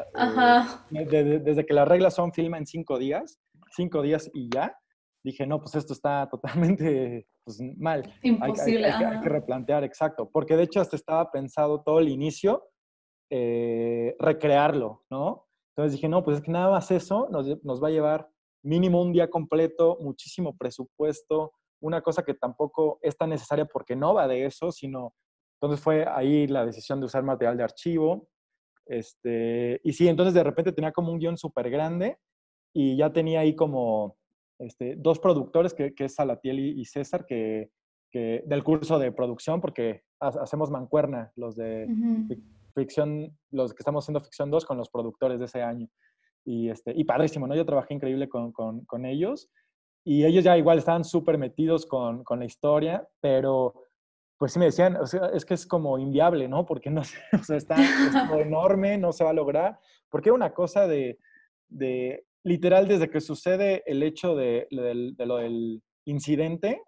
[0.93, 3.41] eh, desde que las reglas son filma en cinco días,
[3.77, 4.77] cinco días y ya,
[5.23, 8.13] dije, no, pues esto está totalmente pues, mal.
[8.23, 8.91] Imposible.
[8.91, 12.69] Hay, que replantear, exacto, porque de hecho hasta estaba pensado todo el inicio
[13.31, 15.47] eh, recrearlo, ¿no?
[15.77, 18.29] Entonces dije, no, pues es que nada más eso nos, nos va a llevar
[18.65, 24.13] mínimo un día completo, muchísimo presupuesto, una cosa que tampoco es tan necesaria porque no
[24.13, 25.15] va de eso, sino
[25.61, 28.29] entonces fue ahí la decisión de usar material de archivo.
[28.87, 32.17] Este, y sí, entonces de repente tenía como un guion súper grande
[32.73, 34.17] y ya tenía ahí como
[34.59, 37.71] este, dos productores, que, que es Salatiel y, César, que,
[38.11, 41.87] que, del curso de producción, porque hacemos mancuerna los de
[42.75, 45.89] ficción, los que estamos haciendo ficción 2 con los productores de ese año.
[46.47, 47.55] Y, este, y padrísimo, ¿no?
[47.55, 49.51] Yo trabajé increíble con, con, con ellos
[50.05, 53.90] y ellos ya igual estaban súper metidos con, con la historia, pero
[54.41, 56.65] pues sí me decían, o sea, es que es como inviable, ¿no?
[56.65, 57.03] Porque no
[57.39, 57.77] o sea, está,
[58.41, 59.79] enorme, no se va a lograr.
[60.09, 61.19] Porque una cosa de,
[61.69, 66.83] de, literal, desde que sucede el hecho de, de, lo del incidente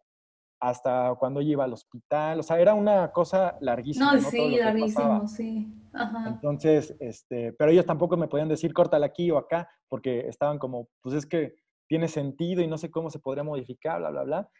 [0.60, 4.14] hasta cuando ella iba al hospital, o sea, era una cosa larguísima.
[4.14, 5.74] No, sí, larguísimo, sí.
[5.92, 6.28] Ajá.
[6.28, 10.88] Entonces, este, pero ellos tampoco me podían decir, córtala aquí o acá, porque estaban como,
[11.02, 14.50] pues es que tiene sentido y no sé cómo se podría modificar, bla, bla, bla.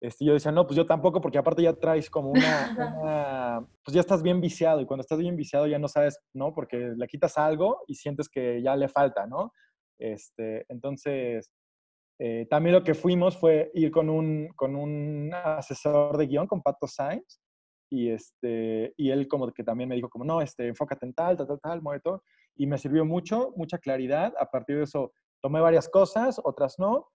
[0.00, 2.30] Este, yo decía, no, pues yo tampoco, porque aparte ya traes como
[3.02, 6.52] una, pues ya estás bien viciado y cuando estás bien viciado ya no sabes, ¿no?
[6.52, 9.52] Porque le quitas algo y sientes que ya le falta, ¿no?
[9.98, 11.50] Este, entonces,
[12.18, 16.62] eh, también lo que fuimos fue ir con un, con un asesor de guion, con
[16.62, 17.40] Pato Sainz,
[17.90, 21.36] y, este, y él como que también me dijo como, no, este, enfócate en tal,
[21.36, 22.22] tal, tal, tal, mueve todo,
[22.56, 24.34] y me sirvió mucho, mucha claridad.
[24.38, 27.08] A partir de eso tomé varias cosas, otras no,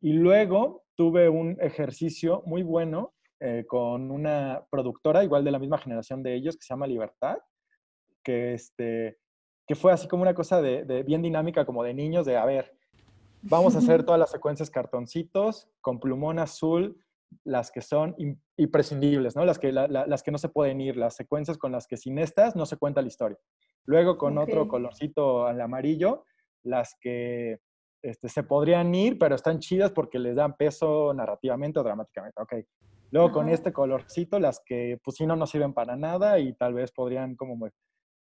[0.00, 5.78] y luego tuve un ejercicio muy bueno eh, con una productora, igual de la misma
[5.78, 7.38] generación de ellos, que se llama Libertad,
[8.22, 9.18] que, este,
[9.66, 12.76] que fue así como una cosa de, bien dinámica, como de niños, de, a ver,
[13.42, 17.02] vamos a hacer todas las secuencias cartoncitos con plumón azul,
[17.44, 18.16] las que son
[18.56, 19.44] imprescindibles, ¿no?
[19.44, 22.56] Las que, las que no se pueden ir, las secuencias con las que sin estas
[22.56, 23.38] no se cuenta la historia.
[23.84, 26.24] Luego con otro colorcito al amarillo,
[26.62, 27.60] las que
[28.02, 32.40] este, se podrían ir, pero están chidas porque les dan peso narrativamente o dramáticamente.
[32.40, 32.54] Ok.
[33.12, 36.74] Luego con este colorcito, las que pues si no, no sirven para nada y tal
[36.74, 37.68] vez podrían como...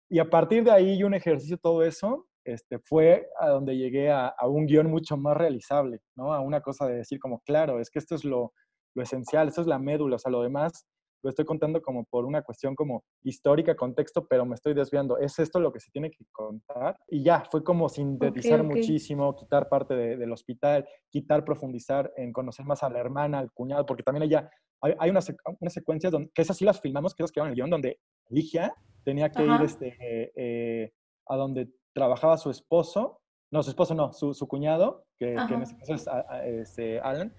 [0.10, 4.34] Y a partir de ahí, un ejercicio todo eso, este, fue a donde llegué a,
[4.48, 6.34] un guion mucho más realizable, ¿no?
[6.34, 8.54] A una cosa de decir como, claro, es que esto es lo,
[8.96, 10.86] lo esencial, esto es la médula, o sea, lo demás
[11.24, 15.18] lo estoy contando como por una cuestión como histórica, contexto, pero me estoy desviando.
[15.18, 16.98] ¿Es esto lo que se tiene que contar?
[17.08, 22.84] Y ya, fue como sintetizar muchísimo, quitar parte del hospital, quitar, profundizar en conocer más
[22.84, 24.50] a la hermana, al cuñado, porque también ella,
[24.82, 25.32] hay, hay unas,
[25.68, 28.74] secuencias donde, que esas sí las filmamos, que esas quedaron en el guion, donde Ligia
[29.04, 29.98] tenía que ir este,
[30.36, 30.94] eh,
[31.28, 35.78] a donde trabajaba su esposo, no, su esposo no, su, su cuñado, que, en ese
[35.78, 36.08] caso es
[36.44, 37.36] este, Alan,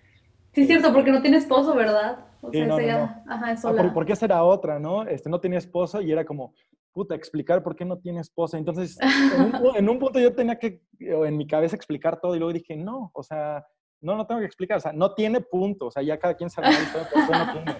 [0.53, 2.27] Sí, es cierto, porque no tiene esposo, ¿verdad?
[2.43, 3.93] O sea, no, Ajá, es ah, sola.
[3.95, 5.05] porque esa era otra, ¿no?
[5.05, 6.53] Este, no tenía esposo y era como,
[6.93, 8.59] puta, explicar por qué no tiene esposa.
[8.59, 8.99] Entonces,
[9.77, 13.11] en un, punto yo tenía que, en mi cabeza, explicar todo y luego dije, no,
[13.15, 13.65] o sea,
[14.01, 16.51] no, no tengo que explicar, o sea, no tiene punto, o sea, ya cada quien
[16.51, 17.77] sabe por no tiene.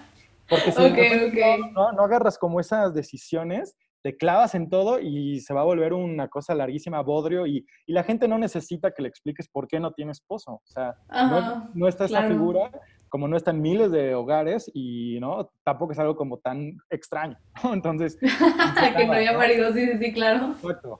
[0.49, 0.81] Porque si
[1.73, 5.93] No, no, agarras como esas decisiones, te clavas en todo y se va a volver
[5.93, 9.79] una cosa larguísima, bodrio, y, y la gente no necesita que le expliques por qué
[9.79, 10.55] no tiene esposo.
[10.55, 12.69] O sea, no, no, está esa figura,
[13.07, 17.37] como no está en miles de hogares, y no tampoco es algo como tan extraño.
[17.63, 18.17] Entonces.
[18.97, 20.51] que no haya marido, sí, sí, sí, claro.
[20.51, 20.99] Exacto.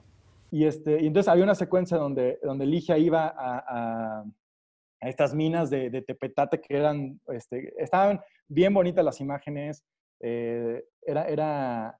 [0.50, 4.24] Y, este, y entonces había una secuencia donde, donde Ligia iba a, a,
[5.02, 9.84] estas minas de, de, tepetate que eran, este, estaban bien bonitas las imágenes,
[10.22, 12.00] eh, era, era,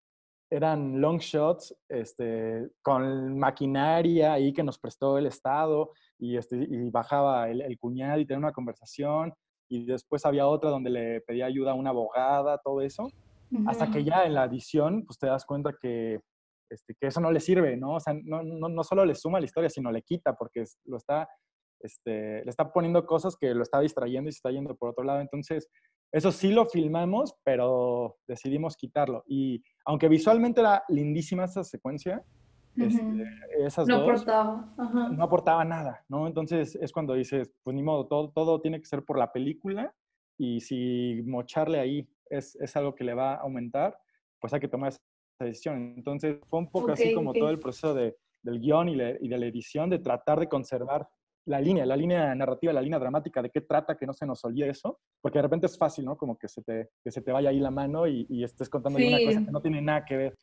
[0.54, 6.92] eran long shots este, con maquinaria ahí que nos prestó el Estado y, este, y
[6.92, 9.34] bajaba el, el, cuñado y tenía una conversación
[9.68, 13.10] y después había otra donde le pedía ayuda a una abogada, todo eso,
[13.66, 16.20] hasta que ya en la edición pues te das cuenta que,
[16.70, 17.96] este, que eso no le sirve, ¿no?
[17.96, 20.98] O sea, no, no, no solo le suma la historia, sino le quita porque lo
[20.98, 21.28] está,
[21.80, 25.04] este, le está poniendo cosas que lo está distrayendo y se está yendo por otro
[25.04, 25.22] lado.
[25.22, 25.68] Entonces,
[26.14, 29.24] eso sí lo filmamos, pero decidimos quitarlo.
[29.28, 32.24] Y aunque visualmente era lindísima esa secuencia,
[32.78, 33.24] este,
[33.60, 34.76] esas no aportaba.
[35.12, 36.28] no aportaba nada, ¿no?
[36.28, 39.92] Entonces es cuando dices, pues ni modo, todo, todo tiene que ser por la película
[40.38, 43.98] y si mocharle ahí es, es algo que le va a aumentar,
[44.40, 45.02] pues hay que tomar esa
[45.40, 45.96] decisión.
[45.98, 49.38] Entonces fue un poco así como todo el proceso de, del guion y, y de
[49.38, 51.08] la edición, de tratar de conservar
[51.46, 54.44] la línea, la línea narrativa, la línea dramática, de qué trata, que no se nos
[54.46, 56.16] olvide eso, porque de repente es fácil, ¿no?
[56.18, 59.18] Como que se te, que se te vaya ahí la mano y, estés contando una
[59.26, 60.38] cosa que no tiene nada que ver.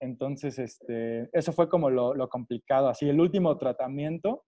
[0.00, 2.88] Entonces, este, eso fue como lo, lo complicado.
[2.88, 4.44] Así, el último tratamiento,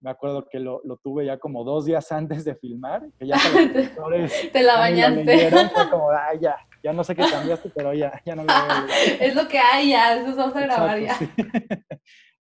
[0.00, 3.36] me acuerdo que lo, lo, tuve ya como dos días antes de filmar, que ya
[4.52, 5.50] te la bañaste.
[5.50, 9.18] fue como, ya, ya no sé qué cambiaste, pero ya, ya no lo veo.
[9.20, 11.16] es lo que hay ya, eso vamos a grabar ya.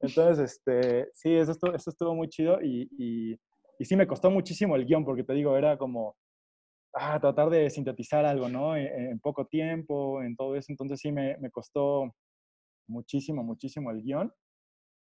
[0.04, 3.40] Entonces, este, sí, eso estuvo, eso estuvo muy chido y, y,
[3.80, 6.18] y, sí me costó muchísimo el guion, porque te digo, era como
[6.94, 8.76] ah, tratar de sintetizar algo, ¿no?
[8.76, 10.68] En, poco tiempo, en todo eso.
[10.70, 12.14] Entonces sí me, me costó
[12.88, 14.34] muchísimo, muchísimo el guion.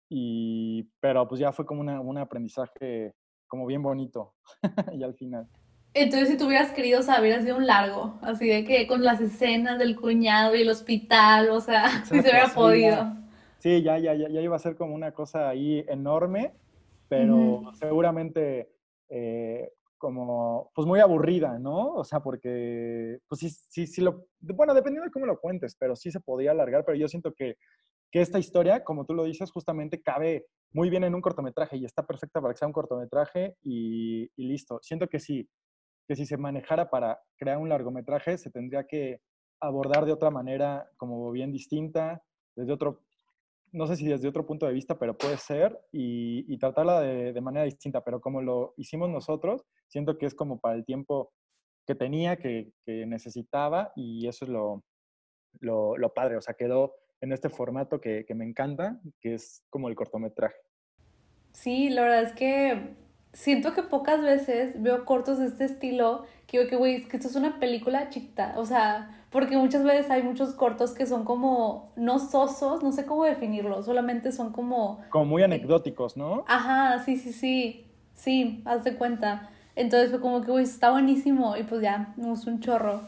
[0.10, 3.14] Y, pero pues ya fue como una, un aprendizaje
[3.48, 4.34] como bien bonito
[4.94, 5.48] y al final.
[5.94, 9.22] Entonces, si tú hubieras querido saber, ha sido un largo, así de que con las
[9.22, 13.21] escenas del cuñado y el hospital, o sea, si se hubiera podido
[13.62, 16.54] sí, ya, ya, ya, ya iba a ser como una cosa ahí enorme,
[17.08, 18.72] pero seguramente
[19.10, 21.94] eh, como, pues muy aburrida, ¿no?
[21.94, 25.96] O sea, porque, pues sí, sí, sí lo, bueno, dependiendo de cómo lo cuentes, pero
[25.96, 27.58] sí se podía alargar, pero yo siento que,
[28.12, 31.86] que esta historia, como tú lo dices, justamente cabe muy bien en un cortometraje y
[31.86, 34.80] está perfecta para que sea un cortometraje y, y listo.
[34.82, 35.48] Siento que sí,
[36.08, 39.22] que si se manejara para crear un largometraje, se tendría que
[39.60, 42.24] abordar de otra manera, como bien distinta,
[42.56, 43.02] desde otro
[43.72, 47.66] no sé si desde otro punto de vista, pero puede ser, y, tratarla de, manera
[47.66, 51.32] distinta, pero como lo hicimos nosotros, siento que es como para el tiempo
[51.88, 54.84] que tenía, que, necesitaba, y eso es lo,
[55.62, 59.96] lo, padre, o sea, quedó en este formato que, me encanta, que es como el
[59.96, 60.58] cortometraje.
[61.54, 62.96] Sí, la verdad es que
[63.34, 67.18] siento que pocas veces veo cortos de este estilo que digo que, güey, es que
[67.18, 71.24] esto es una película chiquita, o sea, porque muchas veces hay muchos cortos que son
[71.24, 75.00] como, no sosos, no sé cómo definirlo, solamente son como...
[75.10, 76.44] Como muy anecdóticos, ¿no?
[76.48, 79.50] Ajá, sí, sí, sí, sí, haz de cuenta.
[79.78, 83.02] Entonces fue como que, güey, está buenísimo, y pues ya, me gustó un chorro.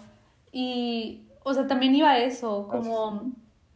[0.53, 3.33] Y, o sea, también iba a eso, como,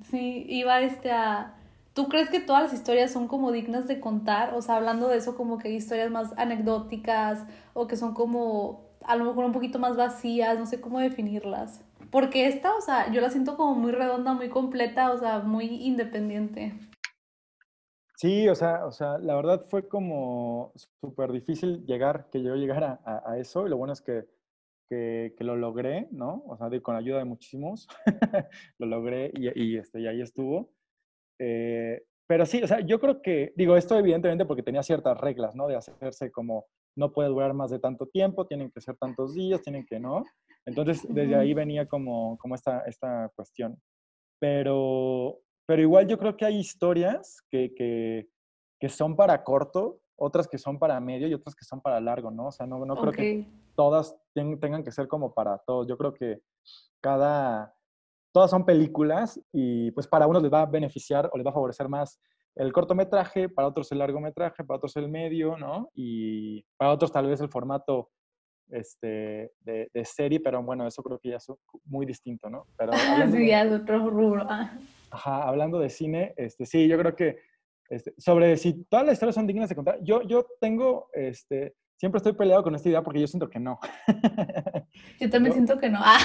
[0.09, 1.53] sí, iba este a...
[1.93, 4.53] ¿Tú crees que todas las historias son como dignas de contar?
[4.53, 8.85] O sea, hablando de eso, como que hay historias más anecdóticas o que son como
[9.03, 11.81] a lo mejor un poquito más vacías, no sé cómo definirlas.
[12.11, 15.65] Porque esta, o sea, yo la siento como muy redonda, muy completa, o sea, muy
[15.65, 16.73] independiente.
[18.15, 22.99] Sí, o sea, o sea, la verdad fue como súper difícil llegar, que yo llegara
[23.05, 24.25] a, eso, y lo bueno es que,
[24.89, 26.43] que, lo logré, ¿no?
[26.47, 27.87] O sea, con la ayuda de muchísimos,
[28.79, 30.71] lo logré y, y, este, y ahí estuvo.
[31.39, 35.55] Eh, pero sí, o sea, yo creo que, digo, esto evidentemente porque tenía ciertas reglas,
[35.55, 35.67] ¿no?
[35.67, 39.61] De hacerse como, no puede durar más de tanto tiempo, tienen que ser tantos días,
[39.61, 40.25] tienen que, ¿no?
[40.67, 43.81] Entonces, desde ahí venía como, como esta, esta cuestión.
[44.39, 48.27] Pero, pero igual yo creo que hay historias que, que,
[48.79, 52.31] que son para corto, otras que son para medio y otras que son para largo,
[52.31, 52.47] ¿no?
[52.47, 55.87] O sea, no, no creo que todas tengan que ser como para todos.
[55.87, 56.41] Yo creo que
[57.01, 57.73] cada,
[58.33, 61.53] todas son películas y pues para unos les va a beneficiar o les va a
[61.53, 62.19] favorecer más
[62.55, 65.91] el cortometraje, para otros el largometraje, para otros el medio, ¿no?
[65.93, 68.09] Y para otros tal vez el formato
[68.69, 71.47] este, de, serie, pero bueno, eso creo que ya es
[71.85, 72.65] muy distinto, ¿no?
[72.77, 72.93] Pero
[73.31, 74.45] sí, ya es otro rubro.
[74.47, 74.77] Ah.
[75.11, 77.37] Ajá, hablando de cine, este, sí, yo creo que
[77.89, 82.17] este, sobre si todas las historias son dignas de contar, yo, yo tengo, este, siempre
[82.17, 83.79] estoy peleado con esta idea porque yo siento que no.
[85.19, 85.99] Yo también siento que no.
[86.01, 86.17] Ah,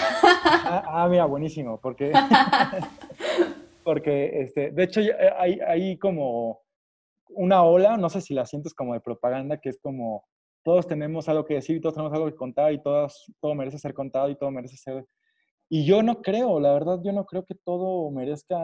[0.87, 2.13] ah, mira, buenísimo, porque,
[3.85, 5.01] porque este, de hecho
[5.39, 6.61] hay, hay como
[7.29, 10.25] una ola, no sé si la sientes como de propaganda, que es como
[10.63, 13.79] todos tenemos algo que decir y todos tenemos algo que contar y todas, todo merece
[13.79, 15.07] ser contado y todo merece ser...
[15.69, 18.59] Y yo no creo, la verdad, yo no creo que todo merezca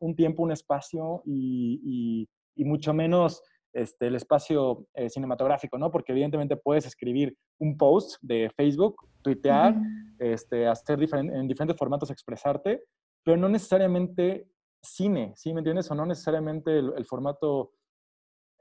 [0.00, 3.42] un tiempo, un espacio y, y, mucho menos
[3.74, 5.90] este, el espacio eh, cinematográfico, ¿no?
[5.90, 9.76] Porque evidentemente puedes escribir un post de Facebook, tuitear,
[10.18, 12.82] este, hacer en diferentes formatos expresarte,
[13.22, 14.48] pero no necesariamente
[14.80, 15.90] cine, ¿sí me entiendes?
[15.90, 17.72] O no necesariamente el formato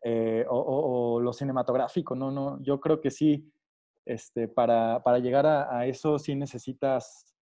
[0.03, 2.31] eh, o, lo cinematográfico, ¿no?
[2.31, 3.49] no Yo creo que sí,
[4.05, 7.33] este, para, para llegar a, eso sí necesitas,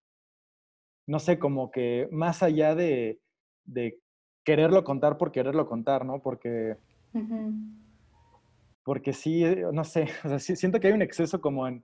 [1.07, 3.19] no sé, como que más allá de,
[3.63, 3.99] de
[4.43, 6.21] quererlo contar por quererlo contar, ¿no?
[6.21, 6.77] Porque,
[8.83, 11.83] porque sí, eh, no sé, o sea, siento que hay un exceso como en,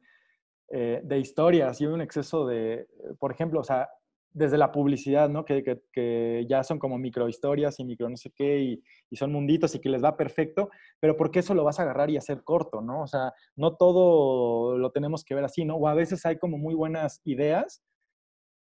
[0.70, 2.88] eh, de historias y un exceso de,
[3.20, 3.90] por ejemplo, o sea,
[4.38, 5.44] desde la publicidad, ¿no?
[5.44, 9.32] Que, que, que, ya son como microhistorias y micro no sé qué, y, y, son
[9.32, 10.70] munditos y que les va perfecto,
[11.00, 13.02] pero ¿por qué eso lo vas a agarrar y hacer corto, ¿no?
[13.02, 15.76] O sea, no todo lo tenemos que ver así, ¿no?
[15.76, 17.84] O a veces hay como muy buenas ideas,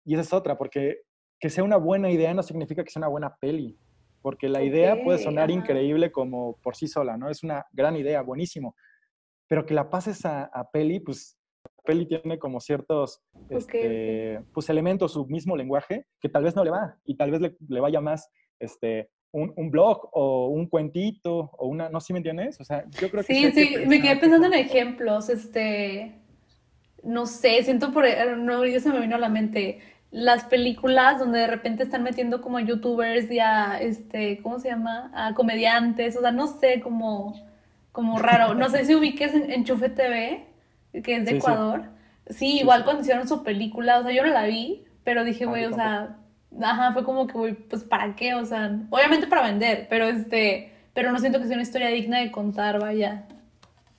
[0.05, 0.99] y esa es otra, porque
[1.41, 3.79] que sea una buena idea no significa que sea una buena peli,
[4.21, 7.31] porque la idea puede sonar increíble como por sí sola, ¿no?
[7.31, 8.77] Es una gran idea, buenísimo,
[9.49, 11.39] pero que la pases a, a peli, pues
[11.85, 16.70] peli tiene como ciertos este, pues, elementos, su mismo lenguaje, que tal vez no le
[16.70, 21.66] va y tal vez le, vaya más este, un, un, blog o un cuentito o
[21.66, 23.35] una, no sé si me entiendes, o sea, yo creo que...
[23.35, 26.14] Sí, sí, me quedé pensando en ejemplos, este,
[27.03, 28.05] no sé, siento por,
[28.38, 32.42] no, ya se me vino a la mente, las películas donde de repente están metiendo
[32.42, 35.11] como youtubers y a, este, ¿cómo se llama?
[35.14, 37.35] A comediantes, o sea, no sé, como,
[37.90, 40.52] como raro, no sé si ubiques en Enchufe TV,
[40.92, 41.85] que es de Ecuador.
[42.28, 45.48] Sí, igual cuando hicieron su película, o sea, yo no la vi, pero dije, ah,
[45.48, 46.18] güey, o sea,
[46.61, 48.35] ajá, fue como que, güey, pues ¿para qué?
[48.35, 52.20] O sea, obviamente para vender, pero este, pero no siento que sea una historia digna
[52.20, 53.26] de contar, vaya.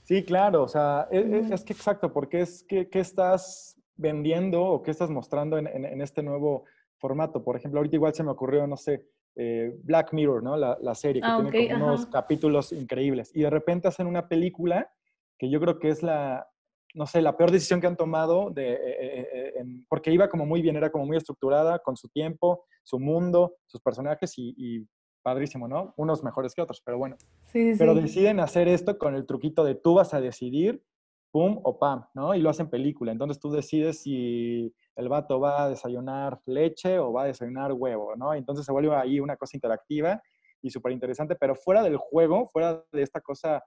[0.04, 4.64] Sí, claro, o sea, e, e, es, que exacto, porque es que, ¿qué estás vendiendo
[4.64, 6.66] o qué estás mostrando en, en, este nuevo
[6.98, 7.44] formato.
[7.44, 10.58] Por ejemplo, ahorita igual se me ocurrió, no sé, eh, Black Mirror, ¿no?
[10.58, 13.32] La, la serie, que ah, tiene como unos capítulos increíbles.
[13.36, 14.92] Y de repente hacen una película
[15.38, 16.48] que yo creo que es la,
[16.94, 20.46] no sé, la peor decisión que han tomado, de, eh, eh, eh, porque iba como
[20.46, 24.88] muy bien, era como muy estructurada con su tiempo, su mundo, sus personajes y,
[25.24, 25.94] padrísimo, ¿no?
[25.96, 27.16] Unos mejores que otros, pero bueno.
[27.46, 30.84] Sí, pero deciden hacer esto con el truquito de tú vas a decidir,
[31.32, 32.36] pum o pam, ¿no?
[32.36, 33.14] Y lo hacen película.
[33.14, 38.18] Entonces tú decides si el vato va a desayunar leche o va a desayunar huevo,
[38.18, 38.34] ¿no?
[38.34, 40.22] Entonces se vuelve ahí una cosa interactiva
[40.62, 43.64] y súper interesante, pero fuera del juego, fuera de esta cosa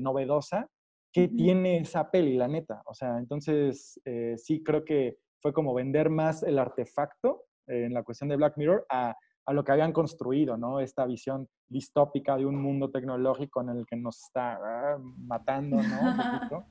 [0.00, 0.68] novedosa,
[1.12, 2.82] ¿qué tiene esa peli, la neta?
[2.86, 7.94] O sea, entonces eh, sí creo que fue como vender más el artefacto eh, en
[7.94, 10.80] la cuestión de Black Mirror a, a, lo que habían construido, ¿no?
[10.80, 15.80] Esta visión distópica de un mundo tecnológico en el que nos está ah, matando, ¿no?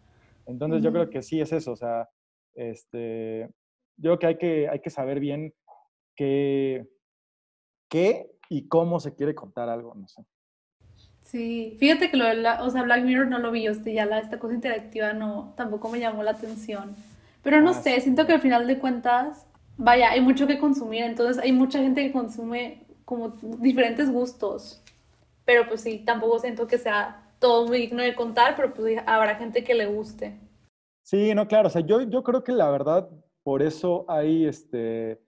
[0.45, 2.09] Entonces yo creo que sí es eso, o sea,
[2.55, 3.49] este,
[3.97, 5.53] yo creo que hay que, hay que saber bien
[6.15, 6.87] qué,
[7.87, 10.25] qué y cómo se quiere contar algo, no sé.
[11.29, 13.93] Sí, fíjate que lo de la, o sea, Black Mirror no lo vi yo, este,
[13.93, 16.95] ya la, esta cosa interactiva no, tampoco me llamó la atención.
[17.43, 19.45] Pero no ah, sé, siento que al final de cuentas,
[19.77, 24.81] vaya, hay mucho que consumir, entonces hay mucha gente que consume como diferentes gustos.
[25.45, 29.35] Pero pues sí, tampoco siento que sea todo muy digno de contar, pero pues habrá
[29.35, 30.35] gente que le guste.
[31.03, 33.07] Sí, no, claro, o sea, yo, yo creo que la verdad,
[33.43, 35.21] por eso hay, este,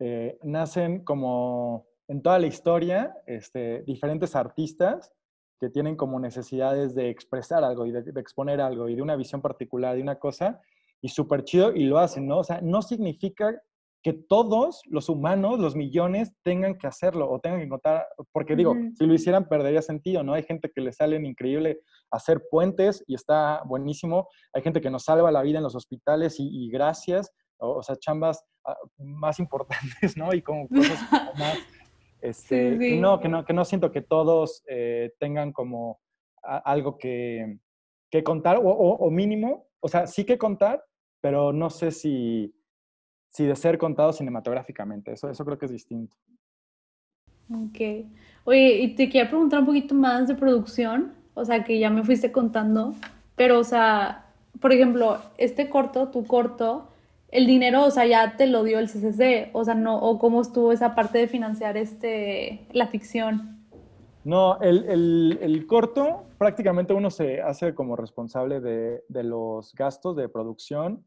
[0.00, 5.15] eh, nacen como en toda la historia, este, diferentes artistas
[5.58, 9.40] que tienen como necesidades de expresar algo y de, exponer algo y de una visión
[9.40, 10.60] particular de una cosa,
[11.00, 12.38] y súper chido, y lo hacen, ¿no?
[12.38, 13.60] O sea, no significa
[14.02, 18.74] que todos los humanos, los millones, tengan que hacerlo o tengan que encontrar, porque digo,
[18.96, 20.34] si lo hicieran perdería sentido, ¿no?
[20.34, 21.80] Hay gente que le salen increíble
[22.12, 26.36] hacer puentes y está buenísimo, hay gente que nos salva la vida en los hospitales
[26.38, 29.80] y, gracias, o, sea, chambas ah, más importantes,
[30.16, 30.32] ¿no?
[30.32, 31.00] Y como cosas
[31.36, 31.58] más,
[32.20, 36.00] este, Que no, que no, que no siento que todos eh, tengan como
[36.42, 37.58] algo que,
[38.10, 40.84] que contar, o, o, mínimo, o sea, sí que contar,
[41.20, 42.54] pero no sé si,
[43.30, 46.16] si de ser contado cinematográficamente, eso, eso creo que es distinto.
[47.50, 48.06] Ok.
[48.44, 52.04] Oye, y te quería preguntar un poquito más de producción, o sea, que ya me
[52.04, 52.94] fuiste contando,
[53.34, 54.26] pero, o sea,
[54.60, 56.88] por ejemplo, este corto, tu corto,
[57.36, 60.40] el dinero, o sea, ya te lo dio el CCC, o sea, no, o cómo
[60.40, 63.62] estuvo esa parte de financiar este, la ficción.
[64.24, 70.30] No, el, el, corto prácticamente uno se hace como responsable de, de, los gastos de
[70.30, 71.06] producción,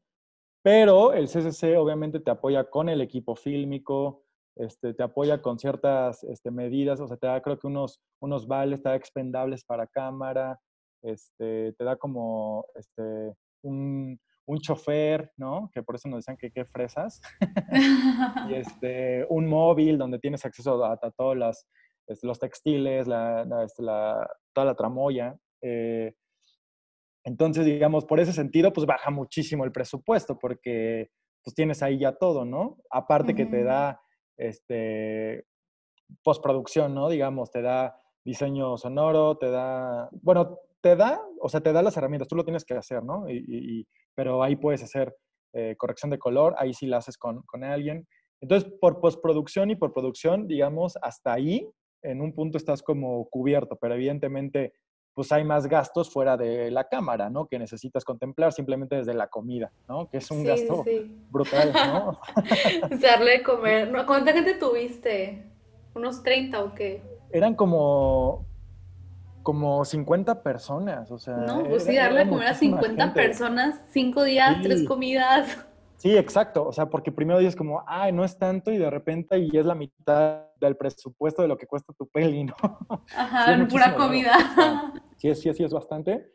[0.62, 4.24] pero el CCC obviamente te apoya con el equipo fílmico,
[4.56, 8.48] este, te apoya con ciertas este, medidas, o sea, te da creo que unos, unos
[8.48, 10.60] vales, te da expendables para cámara,
[11.02, 14.20] este, te da como este, un,
[14.50, 15.70] un chofer, ¿no?
[15.72, 17.22] Que por eso nos decían que qué fresas.
[18.50, 21.68] y este, un móvil donde tienes acceso a, todos las,
[22.08, 25.38] este, los textiles, la, este, la, toda la tramoya.
[25.62, 26.16] Eh,
[27.24, 31.12] entonces, digamos, por ese sentido, pues baja muchísimo el presupuesto porque
[31.44, 32.78] pues tienes ahí ya todo, ¿no?
[32.90, 34.02] Aparte que te da
[34.36, 35.46] este,
[36.24, 37.08] postproducción, ¿no?
[37.08, 41.98] Digamos, te da diseño sonoro, te da, bueno, te da, o sea, te da las
[41.98, 43.30] herramientas, tú lo tienes que hacer, ¿no?
[43.30, 45.16] Y, pero ahí puedes hacer
[45.54, 48.08] eh, corrección de color, ahí sí la haces con, con alguien.
[48.42, 51.70] Entonces, por postproducción y por producción, digamos, hasta ahí,
[52.02, 54.74] en un punto estás como cubierto, pero evidentemente
[55.20, 57.46] pues hay más gastos fuera de la cámara, ¿no?
[57.46, 60.10] Que necesitas contemplar simplemente desde la comida, ¿no?
[60.10, 60.86] Que es un gasto
[61.30, 62.22] brutal, ¿no?
[63.02, 63.92] Darle de comer.
[64.06, 65.44] ¿Cuánta gente tuviste?
[65.94, 67.02] ¿Unos 30 o qué?
[67.34, 68.46] Eran como,
[69.50, 71.38] como 50 personas, o sea.
[71.38, 75.58] No, pues sí, darle de comer a 50 personas, cinco días, tres comidas.
[75.98, 76.68] Sí, exacto.
[76.68, 79.66] O sea, porque primero dices como, ay, no es tanto y de repente y es
[79.66, 82.54] la mitad del presupuesto de lo que cuesta tu peli, ¿no?
[83.18, 84.34] Ajá, en pura comida.
[85.18, 86.32] Sí, sí, sí, es bastante.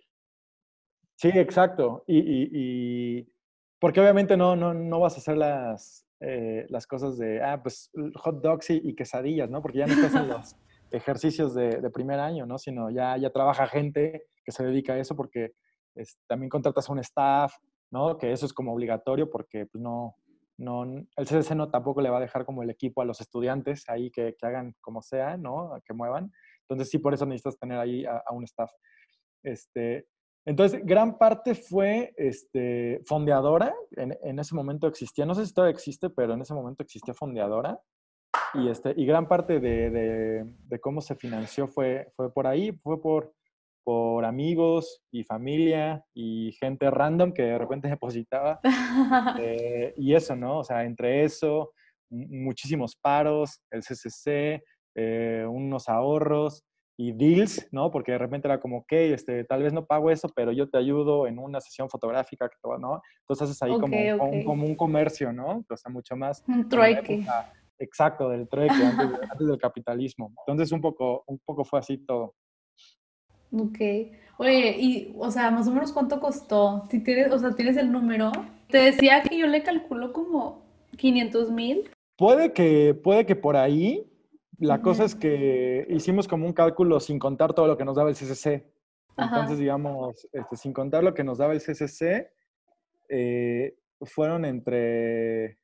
[1.15, 2.03] Sí, exacto.
[2.09, 3.33] Y, y,
[3.79, 7.93] porque obviamente no, no, no vas a hacer las, eh, las cosas de, ah, pues
[8.17, 9.63] hot dogs y, quesadillas, ¿no?
[9.63, 10.57] Porque ya no estás en los
[10.97, 12.59] ejercicios de, de, primer año, ¿no?
[12.59, 15.53] Sino ya, ya trabaja gente que se dedica a eso porque
[16.27, 17.55] también contratas a un staff,
[17.91, 18.17] ¿no?
[18.19, 20.17] Que eso es como obligatorio porque pues, no,
[20.59, 23.89] no, el CCC no tampoco le va a dejar como el equipo a los estudiantes
[23.89, 25.73] ahí que, que hagan como sea, ¿no?
[25.85, 26.31] Que muevan.
[26.63, 28.71] Entonces sí, por eso necesitas tener ahí a, un staff.
[29.43, 30.07] Este,
[30.47, 33.75] entonces, gran parte fue este, fondeadora.
[33.93, 37.15] En, en, ese momento existía, no sé si todavía existe, pero en ese momento existía
[37.15, 37.79] fondeadora.
[38.55, 42.73] Y, este, y gran parte de, de, de cómo se financió fue, fue por ahí,
[42.83, 43.33] fue por
[43.85, 48.59] por amigos y familia y gente random que de repente depositaba.
[49.39, 50.61] Eh, y eso, ¿no?
[50.61, 51.73] O sea, entre eso,
[52.11, 54.65] muchísimos paros, el CCC,
[54.97, 56.65] eh, unos ahorros
[56.97, 57.91] y deals, ¿no?
[57.91, 60.79] Porque de repente era como, ok, este, tal vez no pago eso, pero yo te
[60.79, 62.49] ayudo en una sesión fotográfica,
[62.81, 63.03] ¿no?
[63.21, 65.65] Entonces haces ahí como, Un, como un comercio, ¿no?
[65.69, 66.43] O sea, mucho más.
[66.47, 67.25] Un trueque.
[67.79, 70.33] Exacto, del trueque, antes, antes, del capitalismo.
[70.47, 72.35] Entonces un poco, un poco fue así todo.
[73.53, 73.79] Ok.
[74.39, 76.85] Oye, y, o sea, más o menos cuánto costó.
[76.91, 78.33] Si tienes, o sea, tienes el número.
[78.69, 80.65] Te decía que yo le calculo como
[80.97, 81.91] 500 mil.
[82.17, 84.11] Puede que, puede que por ahí.
[84.59, 88.09] La cosa es que hicimos como un cálculo sin contar todo lo que nos daba
[88.09, 88.73] el CCC.
[89.17, 92.31] Entonces, digamos, este, sin contar lo que nos daba el CCC,
[93.09, 95.59] eh, fueron entre,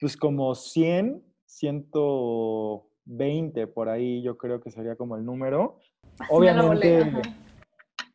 [0.00, 5.78] pues como 100, 120 por ahí, yo creo que sería como el número
[6.30, 7.12] obviamente,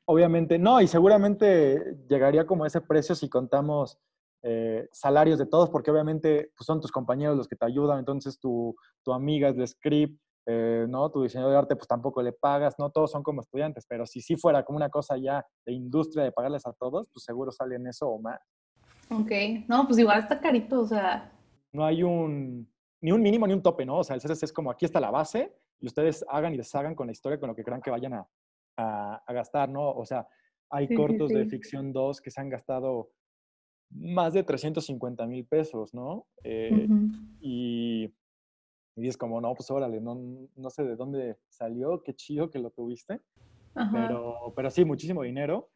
[0.05, 3.99] obviamente, no, y seguramente llegaría como ese precio si contamos
[4.41, 8.39] eh, salarios de todos, porque obviamente pues, son tus compañeros los que te ayudan, entonces
[8.39, 11.11] tu, tu amiga es de script, eh, ¿no?
[11.11, 14.21] Tu diseñador de arte pues tampoco le pagas, no todos son como estudiantes, pero si
[14.21, 17.85] sí fuera como una cosa ya de industria de pagarles a todos, pues seguro salen
[17.85, 18.39] eso o más.
[19.11, 19.31] Ok,
[19.67, 21.31] no, pues igual está carito, o sea.
[21.71, 23.99] No hay un, ni un mínimo ni un tope, ¿no?
[23.99, 26.95] O sea, el CSS es como aquí está la base y ustedes hagan y deshagan
[26.95, 28.27] con la historia, con lo que crean que vayan a,
[28.77, 29.91] a, gastar, ¿no?
[29.91, 30.27] O sea,
[30.69, 33.11] hay cortos de ficción 2 que se han gastado
[33.91, 36.27] más de 350 mil pesos, ¿no?
[36.43, 36.87] Eh,
[37.41, 38.13] y,
[38.95, 40.15] y, es como, no, pues órale, no,
[40.55, 43.21] no sé de dónde salió, qué chido que lo tuviste,
[43.73, 45.69] pero, pero sí, muchísimo dinero.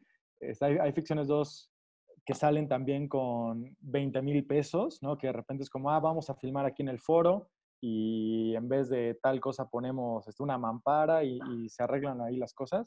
[0.60, 1.73] hay, hay, ficciones 2
[2.24, 5.18] que salen también con 20 mil pesos, ¿no?
[5.18, 7.50] Que de repente es como, ah, vamos a filmar aquí en el foro
[7.80, 12.54] y en vez de tal cosa ponemos este, una mampara y, se arreglan ahí las
[12.54, 12.86] cosas.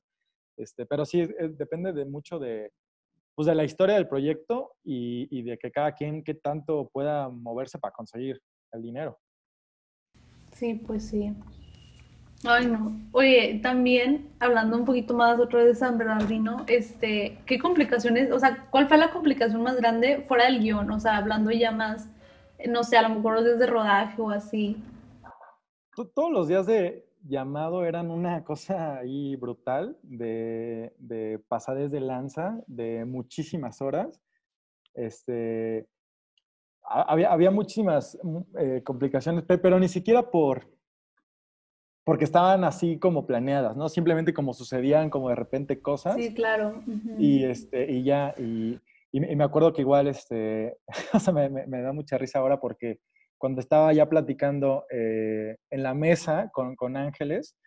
[0.58, 2.72] Este, pero sí, depende de mucho de,
[3.36, 7.30] pues de la historia del proyecto y, y de que cada quien qué tanto pueda
[7.30, 9.20] moverse para conseguir el dinero.
[10.54, 11.36] Sí, pues sí.
[12.46, 13.00] Ay, no.
[13.14, 18.40] Oye, también hablando un poquito más otra vez de San Bernardino, este, ¿qué complicaciones, o
[18.40, 20.90] sea, cuál fue la complicación más grande fuera del guion?
[20.92, 22.10] O sea, hablando ya más,
[22.68, 24.78] no sé, a lo mejor desde rodaje o así.
[26.14, 32.62] Todos los días de llamado eran una cosa ahí brutal, de, de pasades de lanza,
[32.68, 34.22] de muchísimas horas.
[34.94, 35.88] Este,
[36.84, 40.77] había, había muchísimas mm, eh, complicaciones, pero ni siquiera por,
[42.08, 43.90] porque estaban así como planeadas, ¿no?
[43.90, 46.16] Simplemente como sucedían como de repente cosas.
[46.16, 46.82] Sí, claro.
[47.18, 48.80] Y, este, y ya, y,
[49.12, 50.78] y, me acuerdo que igual, este,
[51.14, 53.02] o sea, me, me, da mucha risa ahora porque
[53.38, 57.58] cuando estaba ya platicando eh, en la mesa con, con, Ángeles,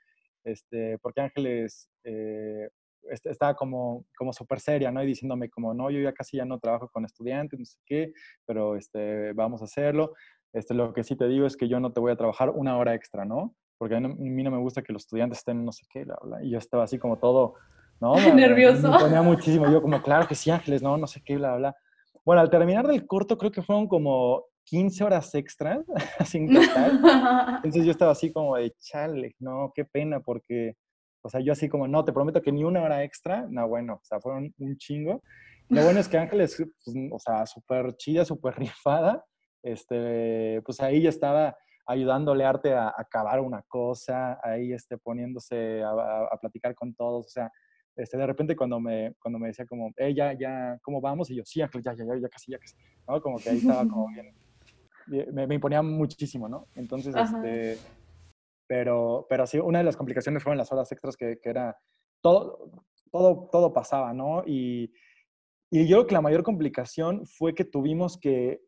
[0.42, 2.70] este, porque Ángeles eh,
[3.10, 5.02] estaba como, como súper seria, ¿no?
[5.02, 8.14] Y diciéndome como, no, yo ya casi ya no trabajo con estudiantes, no sé qué,
[8.46, 10.14] pero este, vamos a hacerlo.
[10.54, 12.78] Este, lo que sí te digo es que yo no te voy a trabajar una
[12.78, 13.54] hora extra, ¿no?
[13.80, 16.44] Porque a mí no me gusta que los estudiantes estén no sé qué, bla, bla.
[16.44, 17.54] Y yo estaba así como todo,
[17.98, 18.12] ¿no?
[18.34, 18.90] Nervioso.
[18.90, 19.72] Me, ponía muchísimo.
[19.72, 21.74] Yo como, claro que sí, Ángeles, no, no sé qué, bla, bla.
[22.22, 25.80] Bueno, al terminar del corto creo que fueron como 15 horas extras,
[26.18, 27.00] así en total.
[27.64, 30.76] Entonces yo estaba así como de, chale, no, qué pena, porque
[31.22, 33.46] o sea, yo así como, no, te prometo que ni una hora extra.
[33.48, 35.22] No, bueno, o sea, fueron un chingo.
[35.68, 39.24] Lo bueno es que Ángeles, pues, o sea, súper chida, súper rifada.
[39.62, 41.56] Este, pues ahí ya estaba
[41.90, 45.90] ayudándole arte a, acabar una cosa, ahí este, poniéndose a,
[46.30, 47.26] a, platicar con todos.
[47.26, 47.50] O sea,
[47.96, 51.30] este, de repente cuando me, cuando me decía como, eh, ya, ya, ¿cómo vamos?
[51.30, 52.76] Y yo, sí, ya, ya, ya, ya casi, ya casi.
[53.08, 53.20] ¿no?
[53.20, 54.34] Como que ahí estaba como bien,
[55.32, 56.68] me, me imponía muchísimo, ¿no?
[56.74, 57.78] Entonces, este
[58.70, 61.76] pero, pero sí, una de las complicaciones fueron las horas extras que, que era,
[62.22, 62.70] todo,
[63.10, 64.44] todo, todo pasaba, ¿no?
[64.46, 64.92] Y,
[65.72, 68.60] y yo creo que la mayor complicación fue que tuvimos que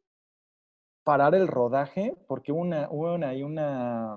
[1.04, 4.16] parar el rodaje porque una, hubo una, una,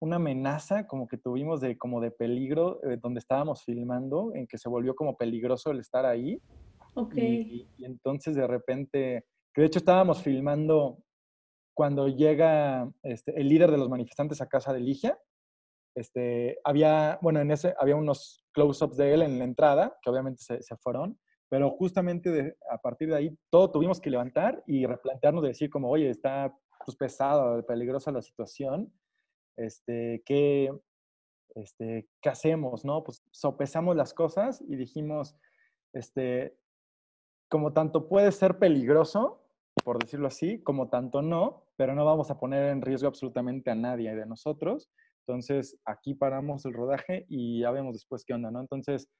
[0.00, 4.58] una amenaza como que tuvimos de, como de peligro eh, donde estábamos filmando, en que
[4.58, 6.40] se volvió como peligroso el estar ahí.
[6.94, 7.14] Ok.
[7.16, 9.24] Y, y, entonces de repente,
[9.54, 10.98] que de hecho estábamos filmando
[11.74, 15.18] cuando llega este, el líder de los manifestantes a casa de Ligia,
[15.94, 20.42] este, había, bueno, en ese había unos close-ups de él en la entrada, que obviamente
[20.42, 21.18] se, se fueron,
[21.52, 25.90] pero justamente a partir de ahí todo tuvimos que levantar y replantearnos de decir como,
[25.90, 28.90] oye, está pues, pesada, peligrosa la situación,
[29.58, 30.72] este, ¿qué,
[31.54, 32.86] este, ¿qué hacemos?
[32.86, 33.04] ¿no?
[33.04, 35.36] Pues sopesamos las cosas y dijimos,
[35.92, 36.56] este,
[37.50, 39.44] como tanto puede ser peligroso,
[39.84, 43.74] por decirlo así, como tanto no, pero no vamos a poner en riesgo absolutamente a
[43.74, 44.88] nadie de nosotros.
[45.26, 48.62] Entonces, aquí paramos el rodaje y ya vemos después qué onda, ¿no?
[48.62, 49.10] Entonces,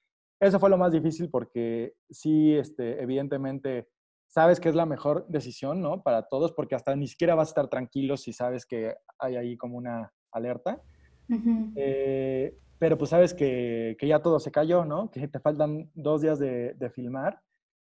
[0.43, 3.88] eso fue lo más difícil porque sí, este, evidentemente,
[4.26, 6.03] sabes que es la mejor decisión, ¿no?
[6.03, 9.57] Para todos, porque hasta ni siquiera vas a estar tranquilo si sabes que hay ahí
[9.57, 10.82] como una alerta.
[11.28, 11.72] Uh -huh.
[11.76, 15.11] eh, pero pues sabes que, que, ya todo se cayó, ¿no?
[15.11, 17.40] Que te faltan dos días de, de filmar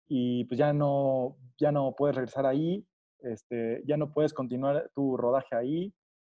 [0.08, 2.84] y pues ya no, ya no puedes regresar ahí,
[3.20, 5.94] este, ya no puedes continuar tu rodaje ahí,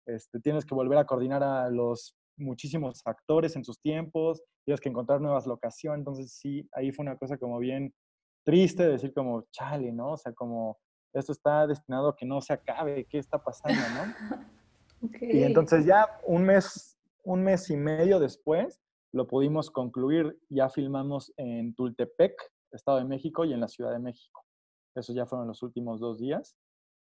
[0.07, 4.89] este, tienes que volver a coordinar a los muchísimos actores en sus tiempos, tienes que
[4.89, 7.93] encontrar nuevas locaciones, entonces sí, ahí fue una cosa como bien
[8.45, 10.13] triste, decir como, chale, ¿no?
[10.13, 10.79] O sea, como
[11.13, 15.09] esto está destinado a que no se acabe, ¿qué está pasando, no?
[15.09, 15.41] okay.
[15.41, 18.81] Y entonces ya un mes, un mes y medio después,
[19.13, 22.41] lo pudimos concluir, ya filmamos en Tultepec,
[22.71, 24.45] Estado de México y en la Ciudad de México.
[24.95, 26.57] Esos ya fueron los últimos dos días.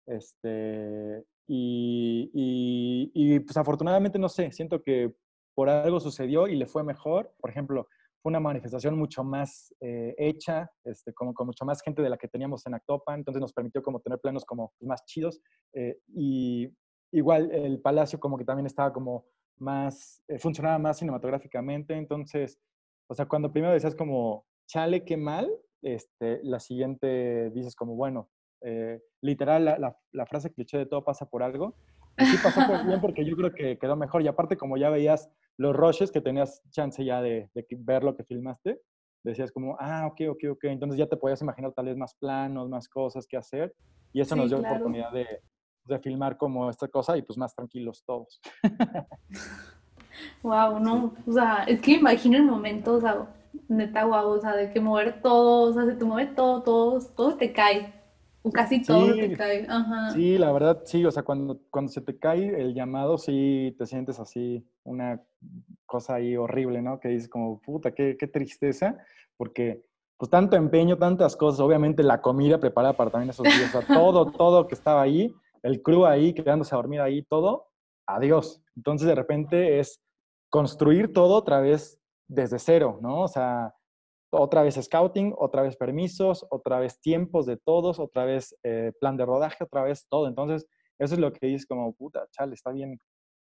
[0.07, 5.15] Este, y, y, y, pues afortunadamente, no sé, siento que
[5.61, 7.35] por algo sucedió y le fue mejor.
[7.39, 7.87] Por ejemplo,
[8.23, 12.17] fue una manifestación mucho más eh, hecha, este, como, con mucho más gente de la
[12.17, 15.39] que teníamos en Actopan, entonces nos permitió como tener planos como más chidos.
[15.75, 16.75] Eh, y
[17.13, 19.27] igual el palacio como que también estaba como
[19.59, 22.59] más, eh, funcionaba más cinematográficamente, entonces,
[23.07, 25.47] o sea, cuando primero decías como, chale, qué mal,
[25.83, 28.31] este, la siguiente dices como, bueno,
[28.63, 31.75] eh, literal, la, la, la, frase cliché de todo pasa por algo.
[32.19, 34.23] Y sí pasó por bien porque yo creo que quedó mejor.
[34.23, 38.17] Y aparte, como ya veías los rushes, que tenías chance ya de, de ver lo
[38.17, 38.81] que filmaste,
[39.23, 40.65] decías como, ah, ok, ok, ok.
[40.65, 43.75] Entonces ya te podías imaginar tal vez más planos, más cosas que hacer.
[44.13, 44.77] Y eso sí, nos dio claro.
[44.77, 45.27] oportunidad de,
[45.85, 48.41] de filmar como esta cosa y pues más tranquilos todos.
[50.43, 53.27] wow, no, o sea, es que imagino el momento, o sea,
[53.69, 57.01] neta guau, o sea, de que mover todo, o sea, se te mueve todo, todo,
[57.17, 57.93] todo te cae.
[58.43, 59.67] O casi todo sí, te cae.
[59.69, 60.11] Ajá.
[60.11, 63.87] Sí, la verdad, sí, o sea, cuando, cuando se te cae el llamado, sí te
[63.87, 65.23] sientes así, una
[65.87, 67.01] cosa ahí horrible, ¿no?
[67.01, 68.97] Que dices como, puta, qué, qué tristeza,
[69.37, 69.85] porque
[70.17, 73.95] pues tanto empeño, tantas cosas, obviamente la comida preparada para también esos días, o sea,
[73.97, 77.69] todo, todo que estaba ahí, el crew ahí, quedándose a dormir ahí, todo,
[78.07, 78.63] adiós.
[78.77, 80.01] Entonces de repente es
[80.51, 83.23] construir todo otra vez desde cero, ¿no?
[83.23, 83.75] O sea,
[84.31, 89.17] otra vez scouting, otra vez permisos, otra vez tiempos de todos, otra vez eh, plan
[89.17, 90.29] de rodaje, otra vez todo.
[90.29, 90.67] Entonces,
[90.99, 92.99] eso es lo que dices como, puta, chale, está bien,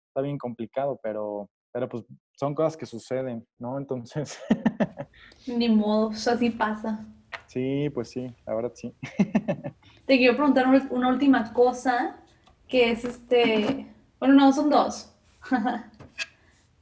[0.07, 2.03] está bien complicado, pero, pero pues
[2.37, 3.77] son cosas que suceden, ¿no?
[3.77, 4.39] Entonces...
[5.47, 7.05] Ni modo, así pasa.
[7.47, 8.93] Sí, pues sí, la verdad sí.
[10.05, 12.19] Te quiero preguntar una última cosa,
[12.67, 13.87] que es este,
[14.19, 15.13] bueno, no, son dos.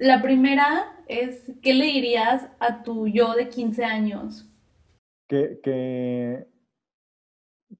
[0.01, 4.49] la primera es, ¿qué le dirías a tu yo de 15 años?
[5.27, 6.47] Que, que,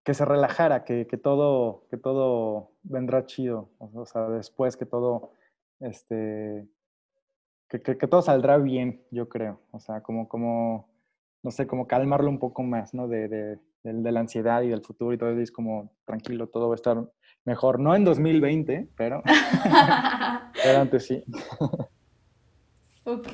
[0.04, 3.72] que se relajara, que, que, todo, que todo vendrá chido.
[3.80, 5.34] O sea, después que todo,
[5.80, 6.68] este,
[7.68, 9.60] que, que, todo saldrá bien, yo creo.
[9.72, 10.94] O sea, como, como,
[11.42, 13.08] no sé, como calmarlo un poco más, ¿no?
[13.08, 15.32] De, de, de, la ansiedad y del futuro y todo.
[15.40, 17.04] Es como, tranquilo, todo va a estar
[17.46, 17.80] mejor.
[17.80, 19.24] No en 2020, pero,
[20.64, 21.24] pero antes sí.
[23.04, 23.34] Ok,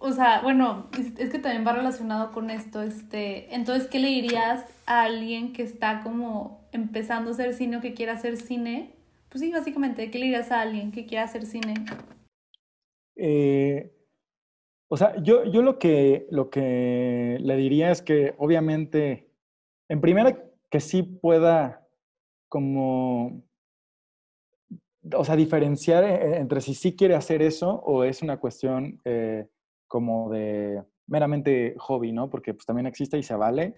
[0.00, 0.88] o sea, bueno,
[1.18, 5.62] es que también va relacionado con esto, este, entonces, ¿qué le dirías a alguien que
[5.62, 8.96] está como empezando a hacer cine o que quiera hacer cine?
[9.28, 11.74] Pues sí, básicamente, ¿qué le dirías a alguien que quiera hacer cine?
[13.14, 13.92] Eh,
[14.88, 19.30] o sea, yo, yo lo, que, lo que le diría es que obviamente,
[19.88, 21.86] en primera, que sí pueda
[22.48, 23.47] como
[25.16, 29.46] o sea, diferenciar e-, entre si sí quiere hacer eso o es una cuestión eh,
[29.86, 32.28] como de meramente hobby, ¿no?
[32.30, 33.74] Porque pues también existe y se vale.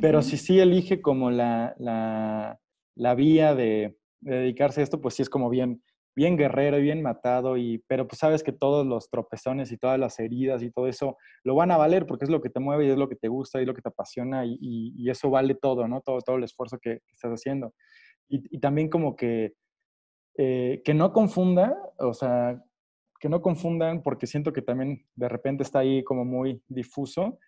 [0.00, 2.60] Pero si sí elige como la, la,
[2.94, 5.82] la vía de, dedicarse a esto, pues sí es como bien,
[6.14, 9.98] bien guerrero y bien matado, y, pero pues sabes que todos los tropezones y todas
[9.98, 12.86] las heridas y todo eso lo van a valer porque es lo que te mueve
[12.86, 15.54] y es lo que te gusta y lo que te apasiona y, y, eso vale
[15.54, 16.00] todo, ¿no?
[16.00, 17.74] Todo, todo el esfuerzo que, que estás haciendo.
[18.28, 19.54] Y, y, también como que
[20.40, 22.62] eh, que no confunda, o sea,
[23.18, 27.40] que no confundan, porque siento que también de repente está ahí como muy difuso,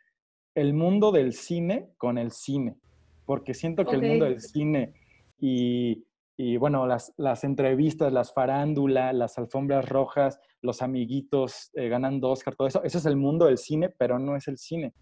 [0.57, 2.76] el mundo del cine con el cine,
[3.26, 4.93] porque siento que el mundo del cine
[5.38, 6.05] y,
[6.36, 12.57] y bueno, las, las, entrevistas, las farándulas, las alfombras rojas, los amiguitos eh, ganando Oscar,
[12.57, 14.93] todo eso, eso es el mundo del cine, pero no es el cine.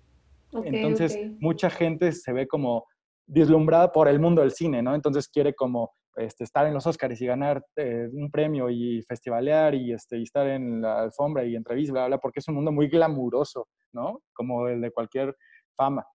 [0.64, 2.84] Entonces, mucha gente se ve como
[3.26, 4.94] deslumbrada por el mundo del cine, ¿no?
[4.94, 9.74] Entonces quiere como este, estar en los Oscars y ganar eh, un premio y festivalear
[9.74, 12.72] y, este, y estar en la alfombra y entrevistas, bla, bla, porque es un mundo
[12.72, 14.22] muy glamuroso, ¿no?
[14.32, 15.36] Como el de cualquier
[15.76, 16.06] fama.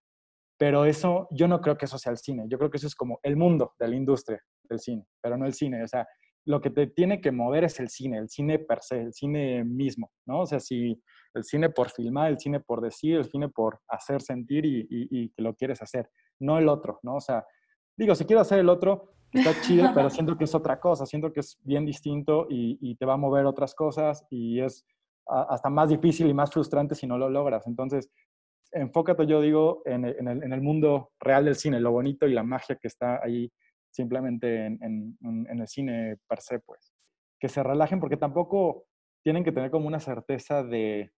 [0.58, 2.44] Pero eso, yo no creo que eso sea el cine.
[2.48, 5.46] Yo creo que eso es como el mundo de la industria del cine, pero no
[5.46, 5.82] el cine.
[5.82, 6.06] O sea,
[6.46, 9.64] lo que te tiene que mover es el cine, el cine per se, el cine
[9.64, 10.40] mismo, ¿no?
[10.40, 11.02] O sea, si
[11.34, 15.08] el cine por filmar, el cine por decir, el cine por hacer sentir y, y,
[15.10, 17.16] y que lo quieres hacer, no el otro, ¿no?
[17.16, 17.44] O sea,
[17.96, 21.32] digo, si quiero hacer el otro, está chido, pero siento que es otra cosa, siento
[21.32, 24.84] que es bien distinto y, te va a mover otras cosas y es
[25.26, 27.66] hasta más difícil y más frustrante si no lo logras.
[27.66, 28.10] Entonces,
[28.72, 32.88] enfócate, yo digo, en el, mundo real del cine, lo bonito y la magia que
[32.88, 33.50] está ahí
[33.90, 36.92] simplemente en, el cine per se, pues.
[37.40, 38.86] Que se relajen porque tampoco
[39.22, 41.12] tienen que tener como una certeza de,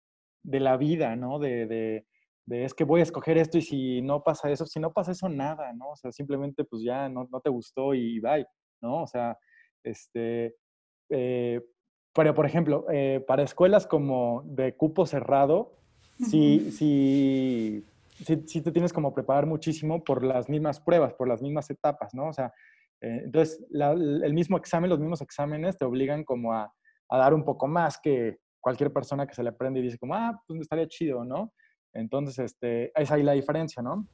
[0.45, 1.39] la vida, ¿no?
[1.39, 2.07] de de
[2.49, 5.29] es que voy a escoger esto y si no pasa eso, si no pasa eso,
[5.29, 5.91] nada, ¿no?
[5.91, 8.47] O sea, simplemente pues ya no, no te gustó y bye,
[8.81, 9.03] ¿no?
[9.03, 9.37] O sea,
[9.83, 10.55] este,
[11.11, 11.61] eh,
[12.15, 15.77] pero por ejemplo, eh, para escuelas como de cupo cerrado,
[16.19, 17.85] sí, sí,
[18.25, 22.29] sí, te tienes como preparar muchísimo por las mismas pruebas, por las mismas etapas, ¿no?
[22.29, 22.53] O sea,
[23.01, 26.73] eh, entonces el mismo examen, los mismos exámenes te obligan como a,
[27.09, 30.15] a, dar un poco más que cualquier persona que se le aprende y dice como,
[30.15, 31.53] ah, pues estaría chido, ¿no?
[31.97, 34.07] Entonces, este, es ahí la diferencia, ¿no?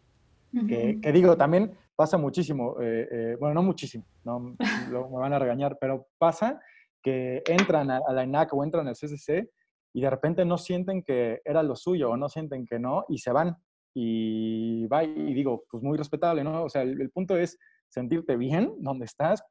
[0.69, 4.55] que, digo, también pasa muchísimo, eh, eh, bueno, no muchísimo, no
[5.11, 6.61] me van a regañar, pero pasa
[7.03, 9.51] que entran a, la ENAC o entran al CCC
[9.95, 13.19] y de repente no sienten que era lo suyo o no sienten que no y
[13.19, 13.57] se van.
[13.95, 16.65] Y va y digo, pues muy respetable, ¿no?
[16.65, 17.59] O sea, el, punto es
[17.89, 19.45] sentirte bien donde estás,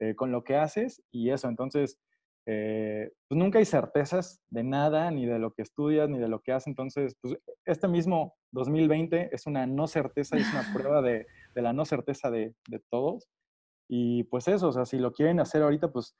[0.00, 1.48] eh, con lo que haces y eso.
[1.48, 1.98] Entonces,
[2.48, 6.40] eh, pues nunca hay certezas de nada, ni de lo que estudias, ni de lo
[6.40, 6.68] que haces.
[6.68, 11.72] Entonces, pues este mismo 2020 es una no certeza, es una prueba de, de la
[11.72, 13.28] no certeza de, de, todos.
[13.88, 16.16] Y pues eso, o sea, si lo quieren hacer ahorita, pues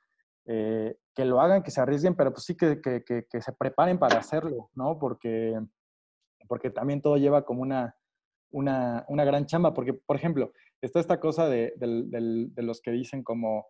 [0.47, 3.97] eh, que lo hagan, que se arriesguen, pero pues sí que, que, que, se preparen
[3.97, 4.99] para hacerlo, ¿no?
[4.99, 5.57] Porque,
[6.49, 7.95] porque también todo lleva como una,
[8.51, 9.73] una, una gran chamba.
[9.73, 10.51] Porque, por ejemplo,
[10.81, 13.65] está esta cosa de, de los que dicen como,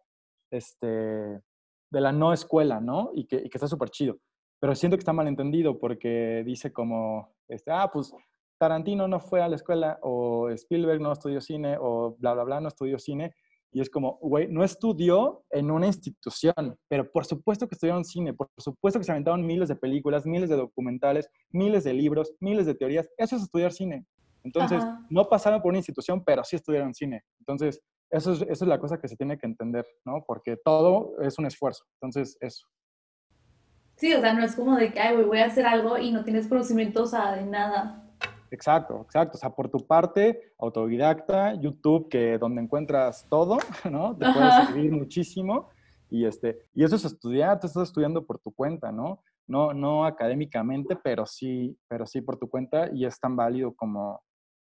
[0.51, 1.41] este,
[1.89, 3.11] de la no escuela, ¿no?
[3.13, 4.17] Y que, y que está súper chido.
[4.59, 8.13] Pero siento que está mal entendido porque dice como, este, ah, pues
[8.57, 12.61] Tarantino no fue a la escuela o Spielberg no estudió cine o bla, bla, bla,
[12.61, 13.33] no estudió cine.
[13.71, 18.33] Y es como, güey, no estudió en una institución, pero por supuesto que estudiaron cine,
[18.33, 22.65] por supuesto que se aventaron miles de películas, miles de documentales, miles de libros, miles
[22.65, 23.09] de teorías.
[23.17, 24.05] Eso es estudiar cine.
[24.43, 27.23] Entonces, no pasaron por una institución, pero sí estudiaron cine.
[27.39, 30.23] Entonces, eso es, eso es la cosa que se tiene que entender, ¿no?
[30.25, 31.85] Porque todo es un esfuerzo.
[31.95, 32.65] Entonces, eso.
[33.95, 36.23] Sí, o sea, no es como de que, ay, voy a hacer algo y no
[36.23, 38.03] tienes conocimientos de nada.
[38.51, 39.37] Exacto, exacto.
[39.37, 43.57] O sea, por tu parte, autodidacta, YouTube, que donde encuentras todo,
[43.89, 44.15] ¿no?
[44.15, 45.69] Te puede servir muchísimo.
[46.09, 49.21] Y, este, y eso es estudiar, tú estás estudiando por tu cuenta, ¿no?
[49.45, 54.21] No, no académicamente, pero sí, pero sí por tu cuenta y es tan válido como,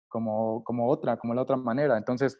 [0.08, 1.96] como, como otra, como la otra manera.
[1.96, 2.36] Entonces,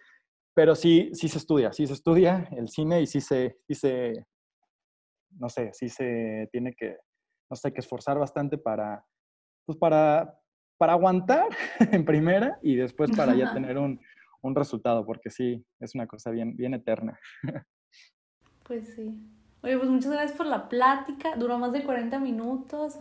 [0.55, 4.27] pero sí, sí se estudia, sí se estudia el cine y sí se, sí se
[5.39, 6.97] no sé, sí se tiene que,
[7.49, 9.05] no sé, que esforzar bastante para,
[9.65, 10.39] pues para,
[10.79, 11.49] para aguantar
[11.93, 14.01] en primera y después para ya tener un,
[14.43, 17.19] un resultado, porque sí, es una cosa bien, bien eterna.
[18.65, 19.21] Pues sí.
[19.63, 21.35] Oye, pues muchas gracias por la plática.
[21.35, 22.97] Duró más de 40 minutos.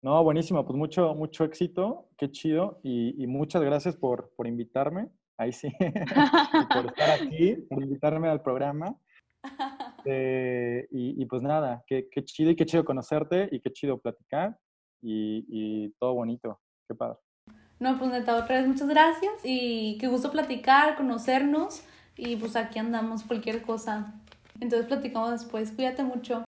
[0.00, 0.64] No, buenísimo.
[0.64, 2.08] Pues mucho, mucho éxito.
[2.16, 2.80] Qué chido.
[2.82, 5.10] Y, y muchas gracias por, por invitarme.
[5.40, 5.72] Ahí sí.
[6.74, 8.94] por estar aquí, por invitarme al programa.
[10.04, 14.58] Eh, y, pues nada, qué, qué, chido y qué chido conocerte y qué chido platicar
[15.00, 16.60] y, y todo bonito.
[16.86, 17.16] Qué padre.
[17.78, 21.84] No, pues neta, otra vez muchas gracias y qué gusto platicar, conocernos
[22.18, 24.12] y pues aquí andamos cualquier cosa.
[24.60, 25.72] Entonces platicamos después.
[25.72, 26.44] Cuídate mucho.